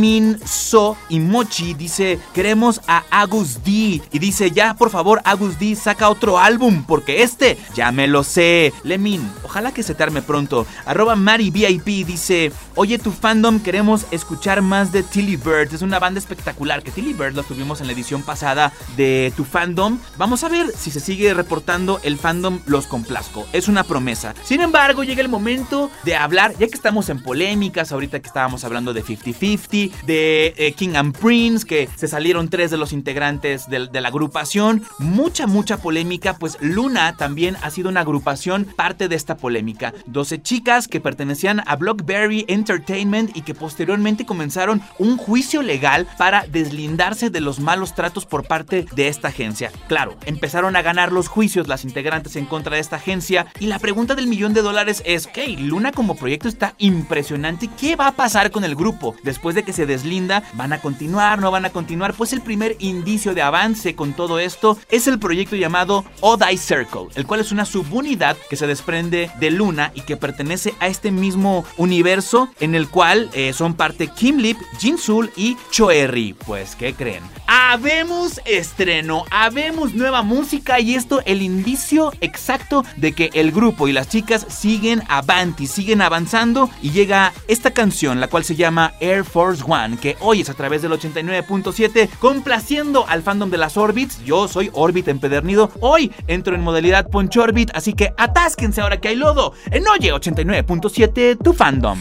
Lemin 0.05 0.39
So 0.45 0.99
y 1.09 1.19
Mochi 1.19 1.73
dice: 1.73 2.21
Queremos 2.35 2.83
a 2.87 3.05
Agus 3.11 3.65
D. 3.65 4.03
Y 4.13 4.19
dice: 4.19 4.51
Ya, 4.51 4.75
por 4.75 4.91
favor, 4.91 5.23
Agus 5.25 5.59
D, 5.59 5.75
saca 5.77 6.11
otro 6.11 6.39
álbum, 6.39 6.85
porque 6.85 7.23
este 7.23 7.57
ya 7.75 7.91
me 7.91 8.07
lo 8.07 8.23
sé. 8.23 8.75
Lemin, 8.83 9.27
ojalá 9.45 9.73
que 9.73 9.83
se 9.83 9.95
te 9.95 10.05
pronto. 10.21 10.67
Arroba 10.85 11.17
Mari 11.17 11.51
VIP 11.51 12.07
dice: 12.07 12.53
Oye, 12.75 12.99
tu 12.99 13.13
fandom, 13.13 13.61
queremos 13.61 14.05
escuchar 14.11 14.61
más 14.61 14.93
de 14.93 15.03
Tilly 15.03 15.37
Bird. 15.37 15.73
Es 15.73 15.81
una 15.81 15.99
banda 15.99 16.19
espectacular 16.19 16.83
que 16.83 16.91
Tilly 16.91 17.15
Bird 17.15 17.35
lo 17.35 17.43
tuvimos 17.43 17.81
en 17.81 17.87
la 17.87 17.95
edición 17.95 18.23
pasada 18.23 18.75
de 18.99 19.33
tu 19.35 19.45
fandom. 19.45 19.99
Vamos 20.19 20.45
a 20.45 20.51
ver 20.51 20.71
si 20.77 20.91
se 20.91 21.01
sigue 21.01 21.33
reportando 21.33 21.99
el 22.03 22.19
fandom 22.19 22.61
Los 22.67 22.87
Complazco. 22.87 23.47
Es 23.55 23.69
una 23.69 23.85
promesa. 23.85 24.35
Sin 24.45 24.61
embargo, 24.61 25.03
llega 25.03 25.23
el 25.23 25.31
momento 25.31 25.91
de 26.03 26.15
hablar, 26.15 26.53
ya 26.59 26.69
que 26.69 26.75
estamos 26.75 27.09
en 27.09 27.23
polémicas, 27.23 27.91
ahorita 27.91 28.21
que 28.21 28.27
estábamos 28.27 28.65
hablando 28.65 28.93
de 28.93 29.03
50-50, 29.03 29.84
de 30.07 30.55
eh, 30.57 30.73
King 30.73 30.95
and 30.97 31.17
Prince, 31.17 31.67
que 31.67 31.89
se 31.97 32.09
salieron 32.09 32.49
tres 32.49 32.71
de 32.71 32.77
los 32.77 32.93
integrantes 32.93 33.69
de, 33.69 33.89
la 34.01 34.09
agrupación. 34.09 34.83
Mucha, 34.99 35.47
mucha 35.47 35.79
polémica, 35.79 36.37
pues 36.39 36.59
Luna 36.61 37.17
también 37.17 37.57
ha 37.63 37.71
sido 37.71 37.89
una 37.89 38.01
agrupación 38.01 38.65
parte 38.65 39.09
de 39.09 39.17
esta 39.17 39.37
polémica. 39.37 39.95
12 40.07 40.43
chicas 40.43 40.89
que 40.89 41.01
pertenecían 41.01 41.63
a 41.67 41.77
Blockberry 41.77 42.45
Entertainment 42.49 43.37
y 43.37 43.43
que 43.43 43.55
posteriormente 43.55 44.27
comenzaron 44.27 44.83
un 44.99 45.17
juicio 45.17 45.63
legal 45.63 46.07
para 46.19 46.47
deslindarse 46.47 47.31
de 47.31 47.41
los 47.41 47.61
malos 47.61 47.95
tratos 47.95 48.27
por 48.27 48.47
parte 48.47 48.87
de 48.95 49.09
esta 49.09 49.29
agencia. 49.29 49.71
Claro, 49.89 50.17
empezaron 50.27 50.77
a 50.77 50.83
ganar 50.83 51.13
los 51.13 51.29
juicios 51.29 51.69
las 51.69 51.85
integrantes 51.85 52.37
en 52.37 52.47
contra 52.47 52.75
de 52.75 52.81
esta 52.81 52.97
agencia 52.97 53.47
y 53.61 53.67
la 53.67 53.79
pregunta 53.79 54.15
del 54.15 54.27
millón 54.27 54.55
de 54.55 54.63
dólares 54.63 55.03
es, 55.05 55.27
ok, 55.27 55.39
Luna 55.59 55.93
como 55.93 56.17
proyecto 56.17 56.49
está 56.49 56.75
impresionante, 56.79 57.69
¿qué 57.79 57.97
va 57.97 58.09
a 58.09 58.17
pasar 58.17 58.51
con 58.51 58.65
el 58.65 58.75
grupo? 58.75 59.15
Después 59.23 59.55
de 59.55 59.63
que 59.63 59.73
se 59.75 59.87
deslinda, 59.87 60.43
¿van 60.55 60.73
a 60.73 60.81
continuar? 60.81 61.39
¿No 61.39 61.51
van 61.51 61.65
a 61.65 61.71
continuar? 61.71 62.15
Pues 62.15 62.33
el 62.33 62.41
primer 62.41 62.77
indicio 62.79 63.35
de 63.35 63.43
avance 63.43 63.95
con 63.95 64.15
todo 64.15 64.39
esto 64.39 64.79
es 64.91 65.07
el 65.07 65.19
proyecto 65.19 65.57
llamado 65.57 66.05
Odai 66.21 66.57
Circle, 66.57 67.09
el 67.15 67.27
cual 67.27 67.41
es 67.41 67.53
una 67.53 67.65
subunidad 67.65 68.37
que 68.49 68.57
se 68.57 68.67
desprende 68.67 69.31
de 69.41 69.51
Luna 69.51 69.93
y 69.95 70.03
que 70.03 70.17
pertenece 70.17 70.75
a 70.81 70.87
este 70.87 71.11
mismo 71.11 71.65
universo 71.77 72.49
en 72.61 72.75
el 72.75 72.89
cual 72.89 73.31
eh, 73.33 73.53
son 73.53 73.75
parte 73.75 74.09
Kim 74.09 74.39
Lip, 74.39 74.59
Jinsul 74.79 75.31
y 75.37 75.57
Choerry. 75.71 76.35
Pues, 76.47 76.77
¿qué 76.77 76.95
creen? 76.95 77.23
Habemos 77.47 78.41
estreno, 78.45 79.25
habemos 79.31 79.95
nueva 79.95 80.23
música 80.23 80.81
y 80.81 80.95
esto 80.95 81.21
el 81.27 81.43
indicio 81.43 82.13
exacto 82.21 82.85
de 82.97 83.13
que 83.13 83.31
el 83.35 83.53
grupo 83.53 83.89
y 83.89 83.93
las 83.93 84.09
chicas 84.09 84.47
siguen 84.49 85.03
avanti, 85.09 85.67
siguen 85.67 86.01
avanzando 86.01 86.71
y 86.81 86.91
llega 86.91 87.33
esta 87.49 87.73
canción, 87.73 88.21
la 88.21 88.29
cual 88.29 88.45
se 88.45 88.57
llama 88.57 88.95
Air 89.01 89.25
Force 89.25 89.63
One, 89.67 89.97
que 89.97 90.17
hoy 90.21 90.41
es 90.41 90.51
a 90.51 90.55
través 90.55 90.83
del 90.83 90.93
89.7, 90.93 92.09
complaciendo 92.19 93.07
al 93.09 93.23
fandom 93.23 93.51
de 93.51 93.59
las 93.59 93.77
Orbits. 93.77 94.25
Yo 94.25 94.49
soy 94.49 94.71
Orbit 94.73 95.09
empedernido. 95.09 95.71
Hoy 95.81 96.13
entro 96.27 96.55
en 96.55 96.63
modalidad 96.63 97.09
Poncho 97.09 97.43
Orbit, 97.43 97.71
así 97.75 97.95
que 97.95 98.13
atásquense 98.17 98.81
ahora 98.81 99.01
que 99.01 99.09
hay 99.09 99.17
lodo. 99.17 99.53
En 99.71 99.85
Oye 99.89 100.11
89.7, 100.11 101.39
tu 101.43 101.53
fandom. 101.53 101.99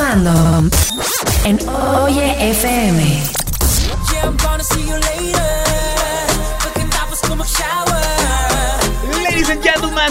Fandom 0.00 0.70
en 1.44 1.58
Oye 2.04 2.50
FM. 2.50 3.39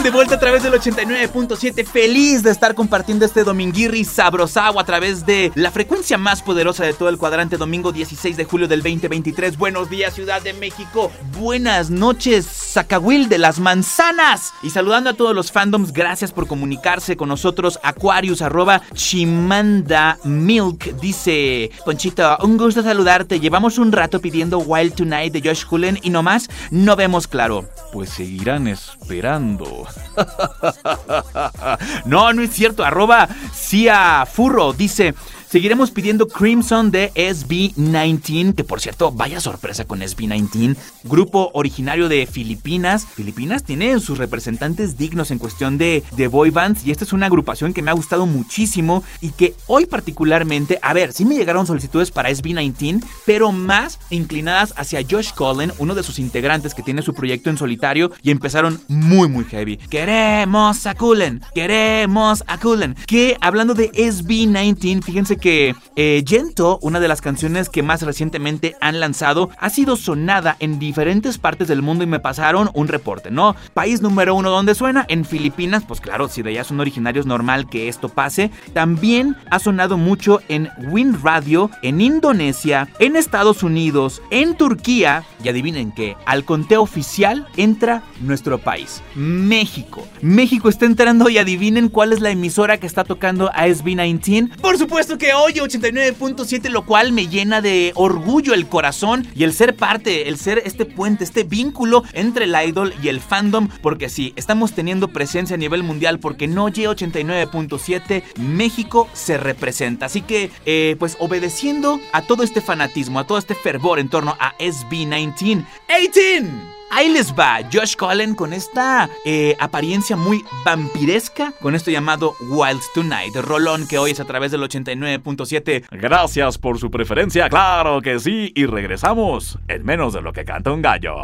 De 0.04 0.12
vuelta 0.12 0.36
a 0.36 0.40
través 0.40 0.64
del 0.64 0.74
89.7, 0.74 1.86
feliz 1.86 2.42
de 2.42 2.52
estar 2.52 2.74
compartiendo 2.74 3.26
este 3.26 3.44
dominguirri 3.44 4.06
sabrosao 4.06 4.80
a 4.80 4.86
través 4.86 5.26
de 5.26 5.52
la 5.56 5.72
frecuencia 5.72 6.18
más 6.18 6.42
poderosa 6.42 6.86
de 6.86 6.94
todo 6.94 7.10
el 7.10 7.18
cuadrante, 7.18 7.58
domingo 7.58 7.92
16 7.92 8.38
de 8.38 8.46
julio 8.46 8.70
del 8.70 8.82
2023. 8.82 9.58
Buenos 9.58 9.90
días, 9.90 10.14
Ciudad 10.14 10.42
de 10.42 10.54
México. 10.54 11.12
Buenas 11.38 11.90
noches, 11.90 12.46
Zacahuil 12.46 13.28
de 13.28 13.40
las 13.40 13.60
Manzanas. 13.60 14.54
Y 14.64 14.70
saludando 14.70 15.10
a 15.10 15.16
todos 15.16 15.36
los 15.36 15.52
fandoms, 15.52 15.92
gracias 15.92 16.32
por 16.32 16.48
comunicarse 16.48 17.18
con 17.18 17.28
nosotros. 17.28 17.78
Aquarius, 17.84 18.42
arroba 18.42 18.82
Chimanda 18.94 20.18
Milk, 20.24 20.96
dice 21.02 21.72
Ponchito, 21.84 22.38
un 22.44 22.58
gusto 22.58 22.84
saludarte. 22.84 23.42
Llevamos 23.42 23.78
un 23.78 23.92
rato 23.92 24.22
pidiendo 24.22 24.60
Wild 24.60 24.96
Tonight 24.96 25.34
de 25.34 25.42
Josh 25.42 25.66
Cullen 25.66 26.00
y 26.04 26.10
nomás 26.10 26.50
no 26.72 26.96
vemos 26.96 27.28
claro. 27.28 27.68
Pues 27.92 28.10
seguirán 28.12 28.68
esperando. 28.68 29.89
no, 32.06 32.34
no 32.34 32.42
es 32.42 32.52
cierto. 32.52 32.84
Arroba 32.84 33.28
Cia 33.54 34.26
Furro 34.26 34.74
dice. 34.74 35.14
Seguiremos 35.50 35.90
pidiendo 35.90 36.28
Crimson 36.28 36.92
de 36.92 37.12
SB19, 37.14 38.54
que 38.54 38.64
por 38.64 38.82
cierto, 38.82 39.12
vaya 39.12 39.42
sorpresa 39.42 39.84
con 39.84 40.02
SB19, 40.02 40.76
grupo 41.06 41.50
originario 41.56 42.08
de 42.08 42.28
Filipinas. 42.28 43.08
Filipinas 43.08 43.64
tiene 43.64 44.00
sus 44.00 44.20
representantes 44.20 44.96
dignos 44.96 45.32
en 45.32 45.40
cuestión 45.40 45.80
de, 45.80 46.04
de 46.16 46.28
boy 46.28 46.52
bands 46.52 46.86
y 46.86 46.92
esta 46.92 47.04
es 47.04 47.14
una 47.14 47.26
agrupación 47.26 47.74
que 47.74 47.82
me 47.82 47.90
ha 47.90 47.96
gustado 47.96 48.28
muchísimo 48.28 49.04
y 49.22 49.32
que 49.32 49.56
hoy 49.66 49.88
particularmente, 49.88 50.78
a 50.84 50.94
ver, 50.94 51.14
sí 51.14 51.26
me 51.26 51.34
llegaron 51.34 51.66
solicitudes 51.66 52.12
para 52.12 52.30
SB19, 52.30 53.04
pero 53.26 53.52
más 53.52 53.98
inclinadas 54.12 54.76
hacia 54.78 55.02
Josh 55.02 55.32
Cullen, 55.34 55.74
uno 55.80 55.96
de 55.96 56.04
sus 56.04 56.20
integrantes 56.20 56.76
que 56.76 56.84
tiene 56.84 57.02
su 57.02 57.16
proyecto 57.16 57.50
en 57.50 57.58
solitario 57.58 58.12
y 58.22 58.30
empezaron 58.30 58.82
muy 58.88 59.28
muy 59.28 59.46
heavy. 59.46 59.78
Queremos 59.78 60.86
a 60.86 60.94
Cullen, 60.94 61.42
queremos 61.56 62.44
a 62.46 62.60
Cullen. 62.60 62.96
Que 63.08 63.36
hablando 63.42 63.74
de 63.74 63.92
SB19, 63.94 65.02
fíjense 65.02 65.39
que 65.40 65.76
eh, 65.96 66.24
Gento, 66.26 66.80
una 66.82 67.00
de 67.00 67.08
las 67.08 67.22
canciones 67.22 67.70
que 67.70 67.84
más 67.84 68.02
recientemente 68.02 68.76
han 68.82 69.00
lanzado, 69.00 69.50
ha 69.58 69.70
sido 69.70 69.96
sonada 69.96 70.56
en 70.60 70.80
diferentes 70.80 71.38
partes 71.38 71.68
del 71.68 71.82
mundo 71.82 72.04
y 72.04 72.08
me 72.08 72.20
pasaron 72.20 72.70
un 72.74 72.88
reporte, 72.88 73.32
¿no? 73.32 73.56
País 73.74 74.02
número 74.02 74.36
uno 74.36 74.50
donde 74.50 74.76
suena, 74.76 75.06
en 75.10 75.26
Filipinas, 75.26 75.84
pues 75.88 76.02
claro, 76.02 76.28
si 76.28 76.42
de 76.42 76.52
allá 76.52 76.64
son 76.64 76.80
originarios, 76.80 77.26
normal 77.26 77.70
que 77.70 77.88
esto 77.88 78.10
pase. 78.10 78.52
También 78.74 79.36
ha 79.50 79.60
sonado 79.60 79.98
mucho 79.98 80.42
en 80.48 80.70
Wind 80.90 81.24
Radio, 81.24 81.70
en 81.82 82.02
Indonesia, 82.02 82.88
en 83.00 83.16
Estados 83.16 83.64
Unidos, 83.64 84.22
en 84.32 84.56
Turquía, 84.56 85.24
y 85.44 85.50
adivinen 85.50 85.92
que 85.92 86.16
al 86.26 86.44
conteo 86.46 86.82
oficial 86.82 87.48
entra 87.58 88.04
nuestro 88.22 88.58
país, 88.60 89.02
México. 89.16 90.08
México 90.22 90.70
está 90.70 90.86
entrando 90.86 91.30
y 91.30 91.38
adivinen 91.38 91.90
cuál 91.90 92.14
es 92.14 92.20
la 92.20 92.30
emisora 92.32 92.78
que 92.78 92.88
está 92.88 93.04
tocando 93.04 93.50
a 93.50 93.68
SB19. 93.68 94.58
Por 94.58 94.78
supuesto 94.78 95.18
que 95.18 95.29
hoy 95.34 95.54
89.7, 95.54 96.70
lo 96.70 96.86
cual 96.86 97.12
me 97.12 97.28
llena 97.28 97.62
de 97.62 97.92
orgullo 97.96 98.54
el 98.54 98.68
corazón 98.68 99.28
y 99.36 99.44
el 99.44 99.54
ser 99.54 99.76
parte, 99.76 100.30
el 100.30 100.38
ser 100.38 100.62
este 100.66 100.86
puente, 100.86 101.24
este 101.24 101.44
vínculo 101.44 102.04
entre 102.14 102.46
el 102.46 102.56
idol 102.68 102.94
y 103.04 103.10
el 103.10 103.20
fandom, 103.20 103.68
porque 103.82 104.10
sí, 104.10 104.34
estamos 104.36 104.74
teniendo 104.74 105.10
presencia 105.10 105.56
a 105.56 105.58
nivel 105.58 105.84
mundial 105.84 106.20
porque 106.20 106.48
no 106.48 106.70
Oye 106.70 106.84
89.7, 106.84 108.24
México 108.38 109.10
se 109.14 109.38
representa. 109.38 110.06
Así 110.06 110.22
que, 110.22 110.52
eh, 110.66 110.96
pues 111.00 111.18
obedeciendo 111.20 112.00
a 112.14 112.22
todo 112.22 112.44
este 112.44 112.62
fanatismo, 112.62 113.20
a 113.20 113.28
todo 113.28 113.38
este 113.38 113.56
fervor 113.56 114.00
en 114.00 114.10
torno 114.10 114.38
a 114.40 114.56
SB19, 114.58 115.66
18. 115.88 116.79
Ahí 116.92 117.10
les 117.10 117.34
va 117.34 117.60
Josh 117.72 117.96
Cullen 117.96 118.34
con 118.34 118.52
esta 118.52 119.10
eh, 119.24 119.56
apariencia 119.60 120.16
muy 120.16 120.44
vampiresca, 120.66 121.54
con 121.62 121.76
esto 121.76 121.92
llamado 121.92 122.36
Wild 122.42 122.82
Tonight, 122.96 123.36
rolón 123.36 123.88
que 123.88 124.00
hoy 124.00 124.12
es 124.12 124.20
a 124.20 124.26
través 124.26 124.52
del 124.52 124.62
89.7. 124.62 125.86
Gracias 125.92 126.58
por 126.58 126.80
su 126.80 126.90
preferencia, 126.90 127.48
claro 127.48 128.02
que 128.02 128.20
sí, 128.20 128.52
y 128.56 128.66
regresamos 128.66 129.60
en 129.68 129.86
menos 129.86 130.14
de 130.14 130.22
lo 130.22 130.34
que 130.34 130.44
canta 130.44 130.72
un 130.72 130.82
gallo. 130.82 131.16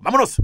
¡Vámonos! 0.00 0.36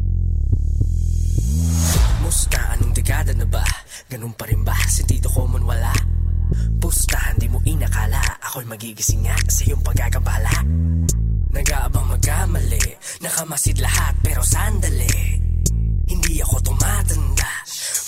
Musta, 2.22 2.72
anong 2.72 2.94
dekada 2.94 3.34
na 3.34 3.44
ba? 3.44 3.64
Ganun 4.09 4.34
pa 4.34 4.46
rin 4.46 4.62
ba? 4.64 4.76
Sentido 4.86 5.28
ko 5.30 5.48
man 5.48 5.64
wala? 5.64 5.92
Pusta, 6.80 7.18
hindi 7.32 7.48
mo 7.48 7.61
inakala 7.64 8.22
Ako'y 8.40 8.64
magigising 8.64 9.26
nga 9.26 9.36
sa 9.50 9.64
iyong 9.66 9.82
pagkakabala 9.84 11.27
Nag-aabang 11.53 12.07
magkamali. 12.12 12.84
Nakamasid 13.24 13.80
lahat 13.80 14.14
pero 14.20 14.44
sandali. 14.44 15.40
Hindi 16.09 16.40
ako 16.44 16.57
tumatanda. 16.61 17.53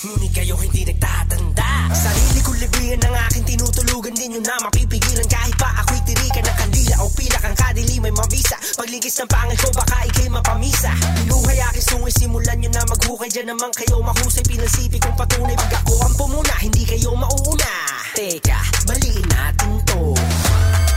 Ngunit 0.01 0.31
kayo 0.33 0.57
hindi 0.57 0.81
nagtatanda. 0.85 1.93
Sarili 1.93 2.39
ko 2.41 2.51
libriyan 2.57 3.01
ng 3.01 3.15
aking 3.29 3.45
tinutulugan 3.45 4.13
Din 4.17 4.37
yun 4.37 4.45
na 4.45 4.57
mapipigilan. 4.65 5.27
Kahit 5.29 5.53
pa 5.57 5.69
ako'y 5.85 6.01
tirikan 6.09 6.41
ng 6.41 6.57
kandila 6.57 6.95
O 7.05 7.09
pila 7.13 7.37
kang 7.37 7.53
kadili 7.53 8.01
may 8.01 8.09
mabisa 8.09 8.57
Paglingkis 8.81 9.21
ng 9.21 9.29
pangil 9.29 9.57
ko 9.61 9.69
baka 9.77 9.97
ikay 10.09 10.29
mapamisa. 10.33 10.89
Binuhay 11.21 11.61
aking 11.69 11.85
sungay 11.85 12.13
simulan 12.17 12.57
nyo 12.57 12.69
na 12.73 12.81
maghukay. 12.89 13.29
Diyan 13.29 13.53
naman 13.53 13.69
kayo 13.77 14.01
mahusay 14.01 14.41
pinansipi 14.49 14.97
kong 14.97 15.13
patunay. 15.13 15.53
Pag 15.53 15.85
ako 15.85 15.93
ang 16.01 16.13
pumuna 16.17 16.55
hindi 16.57 16.81
kayo 16.89 17.13
mauuna. 17.13 17.73
Teka, 18.17 18.57
baliin 18.89 19.27
natin 19.29 19.71
to. 19.85 20.17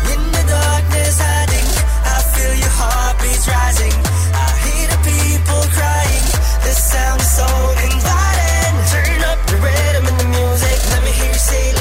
In 0.08 0.22
the 0.32 0.42
darkness 0.48 1.20
hiding 1.20 1.83
feel 2.44 2.54
your 2.60 2.74
heartbeats 2.76 3.46
rising. 3.48 3.96
I 4.44 4.48
hear 4.64 4.86
the 4.92 5.00
people 5.08 5.62
crying. 5.76 6.26
The 6.66 6.74
sound 6.76 7.20
is 7.20 7.30
so 7.40 7.48
inviting. 7.88 8.74
Turn 8.92 9.20
up 9.30 9.40
the 9.48 9.56
rhythm 9.64 10.04
and 10.10 10.18
the 10.20 10.28
music. 10.36 10.78
Let 10.92 11.02
me 11.04 11.12
hear 11.18 11.32
you 11.32 11.42
say 11.50 11.73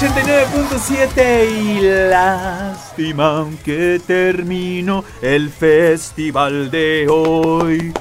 89.7 0.00 1.50
y 1.50 1.80
lástima 2.08 3.46
que 3.62 4.00
termino 4.06 5.04
el 5.20 5.50
festival 5.50 6.70
de 6.70 7.06
hoy. 7.06 7.92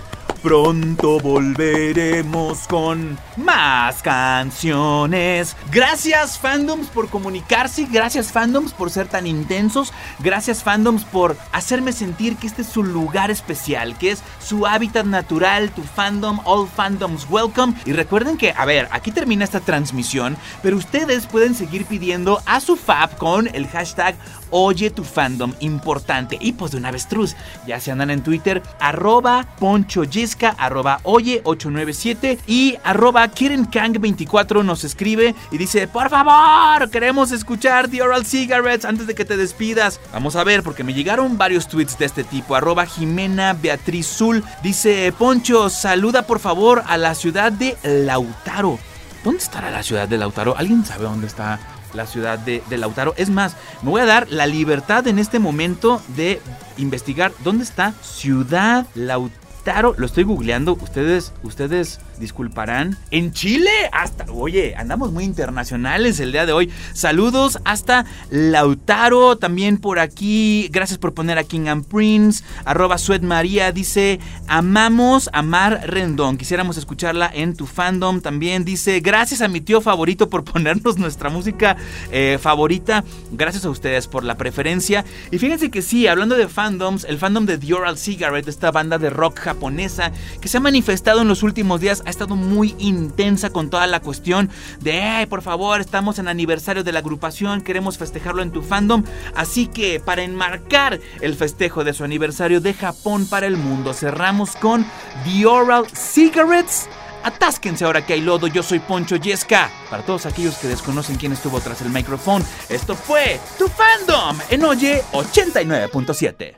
Pronto 0.41 1.19
volveremos 1.19 2.65
con 2.69 3.17
más 3.35 4.01
canciones. 4.01 5.57
Gracias 5.69 6.39
fandoms 6.39 6.87
por 6.87 7.09
comunicarse, 7.09 7.85
gracias 7.91 8.31
fandoms 8.31 8.71
por 8.71 8.89
ser 8.89 9.09
tan 9.09 9.27
intensos, 9.27 9.91
gracias 10.19 10.63
fandoms 10.63 11.03
por 11.03 11.35
hacerme 11.51 11.91
sentir 11.91 12.37
que 12.37 12.47
este 12.47 12.61
es 12.61 12.69
su 12.69 12.83
lugar 12.83 13.31
especial, 13.31 13.97
que 13.97 14.11
es 14.11 14.23
su 14.39 14.65
hábitat 14.65 15.05
natural, 15.05 15.71
tu 15.71 15.83
fandom, 15.83 16.39
all 16.45 16.69
fandoms 16.69 17.27
welcome. 17.29 17.73
Y 17.85 17.91
recuerden 17.91 18.37
que, 18.37 18.53
a 18.55 18.63
ver, 18.63 18.87
aquí 18.91 19.11
termina 19.11 19.43
esta 19.43 19.59
transmisión, 19.59 20.37
pero 20.63 20.77
ustedes 20.77 21.27
pueden 21.27 21.53
seguir 21.53 21.85
pidiendo 21.85 22.41
a 22.45 22.61
su 22.61 22.77
fab 22.77 23.17
con 23.17 23.53
el 23.53 23.67
hashtag 23.67 24.15
Oye 24.49 24.89
tu 24.89 25.03
fandom 25.03 25.53
importante. 25.59 26.37
Y 26.39 26.53
pues 26.53 26.71
de 26.71 26.77
una 26.77 26.89
avestruz, 26.89 27.35
ya 27.67 27.79
se 27.79 27.91
andan 27.91 28.09
en 28.09 28.23
Twitter, 28.23 28.61
arroba 28.79 29.45
ponchoyesca, 29.59 30.55
arroba 30.57 30.99
oye897 31.03 32.39
y 32.47 32.77
arroba 32.83 33.27
KierenKang24 33.29 34.63
nos 34.63 34.83
escribe 34.83 35.35
y 35.51 35.57
dice, 35.57 35.87
por 35.87 36.09
favor, 36.09 36.89
queremos 36.89 37.31
escuchar 37.31 37.89
The 37.89 38.01
Oral 38.01 38.25
Cigarettes 38.25 38.85
antes 38.85 39.07
de 39.07 39.15
que 39.15 39.25
te 39.25 39.37
despidas. 39.37 39.99
Vamos 40.11 40.35
a 40.35 40.43
ver, 40.43 40.63
porque 40.63 40.83
me 40.83 40.93
llegaron 40.93 41.37
varios 41.37 41.67
tweets 41.67 41.97
de 41.97 42.05
este 42.05 42.23
tipo. 42.23 42.55
Arroba 42.55 42.85
Jimena 42.85 43.53
Beatriz 43.53 44.07
Zul 44.07 44.43
dice, 44.63 45.13
Poncho, 45.17 45.69
saluda 45.69 46.23
por 46.23 46.39
favor 46.39 46.83
a 46.87 46.97
la 46.97 47.15
ciudad 47.15 47.51
de 47.51 47.77
Lautaro. 47.83 48.79
¿Dónde 49.23 49.41
estará 49.41 49.69
la 49.69 49.83
ciudad 49.83 50.07
de 50.07 50.17
Lautaro? 50.17 50.55
¿Alguien 50.57 50.85
sabe 50.85 51.03
dónde 51.03 51.27
está 51.27 51.59
la 51.93 52.05
ciudad 52.05 52.39
de, 52.39 52.63
de 52.69 52.77
Lautaro? 52.77 53.13
Es 53.17 53.29
más, 53.29 53.55
me 53.81 53.89
voy 53.89 54.01
a 54.01 54.05
dar 54.05 54.27
la 54.29 54.47
libertad 54.47 55.07
en 55.07 55.19
este 55.19 55.39
momento 55.39 56.01
de 56.15 56.41
investigar 56.77 57.31
dónde 57.43 57.63
está 57.63 57.93
Ciudad 58.01 58.85
Lautaro. 58.95 59.93
Lo 59.97 60.05
estoy 60.05 60.23
googleando. 60.23 60.73
Ustedes, 60.73 61.33
ustedes 61.43 61.99
disculparán. 62.19 62.97
En 63.11 63.31
Chile, 63.31 63.71
hasta, 63.91 64.25
oye, 64.31 64.75
andamos 64.75 65.11
muy 65.11 65.23
internacionales 65.23 66.19
el 66.19 66.31
día 66.31 66.45
de 66.45 66.53
hoy. 66.53 66.69
Saludos 66.93 67.59
hasta 67.65 68.05
Lautaro, 68.29 69.37
también 69.37 69.77
por 69.77 69.99
aquí. 69.99 70.69
Gracias 70.71 70.99
por 70.99 71.13
poner 71.13 71.37
a 71.37 71.43
King 71.43 71.67
and 71.67 71.85
Prince. 71.85 72.43
Arroba 72.65 72.97
Suet 72.97 73.21
María 73.21 73.71
dice, 73.71 74.19
amamos 74.47 75.29
a 75.33 75.41
Mar 75.41 75.81
Rendón. 75.85 76.37
Quisiéramos 76.37 76.77
escucharla 76.77 77.31
en 77.33 77.55
tu 77.55 77.65
fandom. 77.65 78.21
También 78.21 78.65
dice, 78.65 78.99
gracias 78.99 79.41
a 79.41 79.47
mi 79.47 79.61
tío 79.61 79.81
favorito 79.81 80.29
por 80.29 80.43
ponernos 80.43 80.97
nuestra 80.97 81.29
música 81.29 81.77
eh, 82.11 82.37
favorita. 82.41 83.03
Gracias 83.31 83.65
a 83.65 83.69
ustedes 83.69 84.07
por 84.07 84.23
la 84.23 84.35
preferencia. 84.35 85.05
Y 85.31 85.39
fíjense 85.39 85.71
que 85.71 85.81
sí, 85.81 86.07
hablando 86.07 86.35
de 86.35 86.47
fandoms, 86.47 87.05
el 87.05 87.17
fandom 87.17 87.45
de 87.45 87.57
The 87.57 87.95
Cigarette, 87.95 88.47
esta 88.47 88.71
banda 88.71 88.97
de 88.97 89.09
rock 89.09 89.39
japonesa 89.39 90.11
que 90.41 90.47
se 90.47 90.57
ha 90.57 90.61
manifestado 90.61 91.21
en 91.21 91.27
los 91.27 91.43
últimos 91.43 91.81
días, 91.81 92.03
ha 92.09 92.11
estado 92.11 92.35
muy 92.35 92.75
intensa 92.79 93.51
con 93.51 93.69
toda 93.69 93.87
la 93.87 94.01
cuestión 94.01 94.49
de, 94.79 95.01
"Ay, 95.01 95.25
por 95.27 95.41
favor, 95.41 95.79
estamos 95.79 96.19
en 96.19 96.27
aniversario 96.27 96.83
de 96.83 96.91
la 96.91 96.99
agrupación, 96.99 97.61
queremos 97.61 97.97
festejarlo 97.97 98.41
en 98.41 98.51
tu 98.51 98.61
fandom. 98.61 99.03
Así 99.35 99.67
que 99.67 99.99
para 99.99 100.23
enmarcar 100.23 100.99
el 101.21 101.35
festejo 101.35 101.83
de 101.83 101.93
su 101.93 102.03
aniversario 102.03 102.61
de 102.61 102.73
Japón 102.73 103.27
para 103.27 103.47
el 103.47 103.57
mundo, 103.57 103.93
cerramos 103.93 104.55
con 104.55 104.85
The 105.23 105.45
Oral 105.45 105.85
Cigarettes. 105.93 106.89
Atásquense 107.23 107.85
ahora 107.85 108.05
que 108.05 108.13
hay 108.13 108.21
lodo, 108.21 108.47
yo 108.47 108.63
soy 108.63 108.79
Poncho 108.79 109.17
Yesca. 109.17 109.69
Para 109.89 110.03
todos 110.03 110.25
aquellos 110.25 110.55
que 110.55 110.67
desconocen 110.67 111.17
quién 111.17 111.33
estuvo 111.33 111.59
tras 111.59 111.81
el 111.81 111.89
micrófono, 111.89 112.45
esto 112.69 112.95
fue 112.95 113.39
Tu 113.57 113.67
Fandom 113.67 114.39
en 114.49 114.63
Oye 114.63 115.03
89.7. 115.11 116.55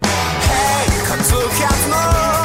数 1.23 2.40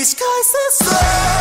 these 0.00 0.14
guys 0.14 0.54
are 0.54 0.70
so 0.70 1.39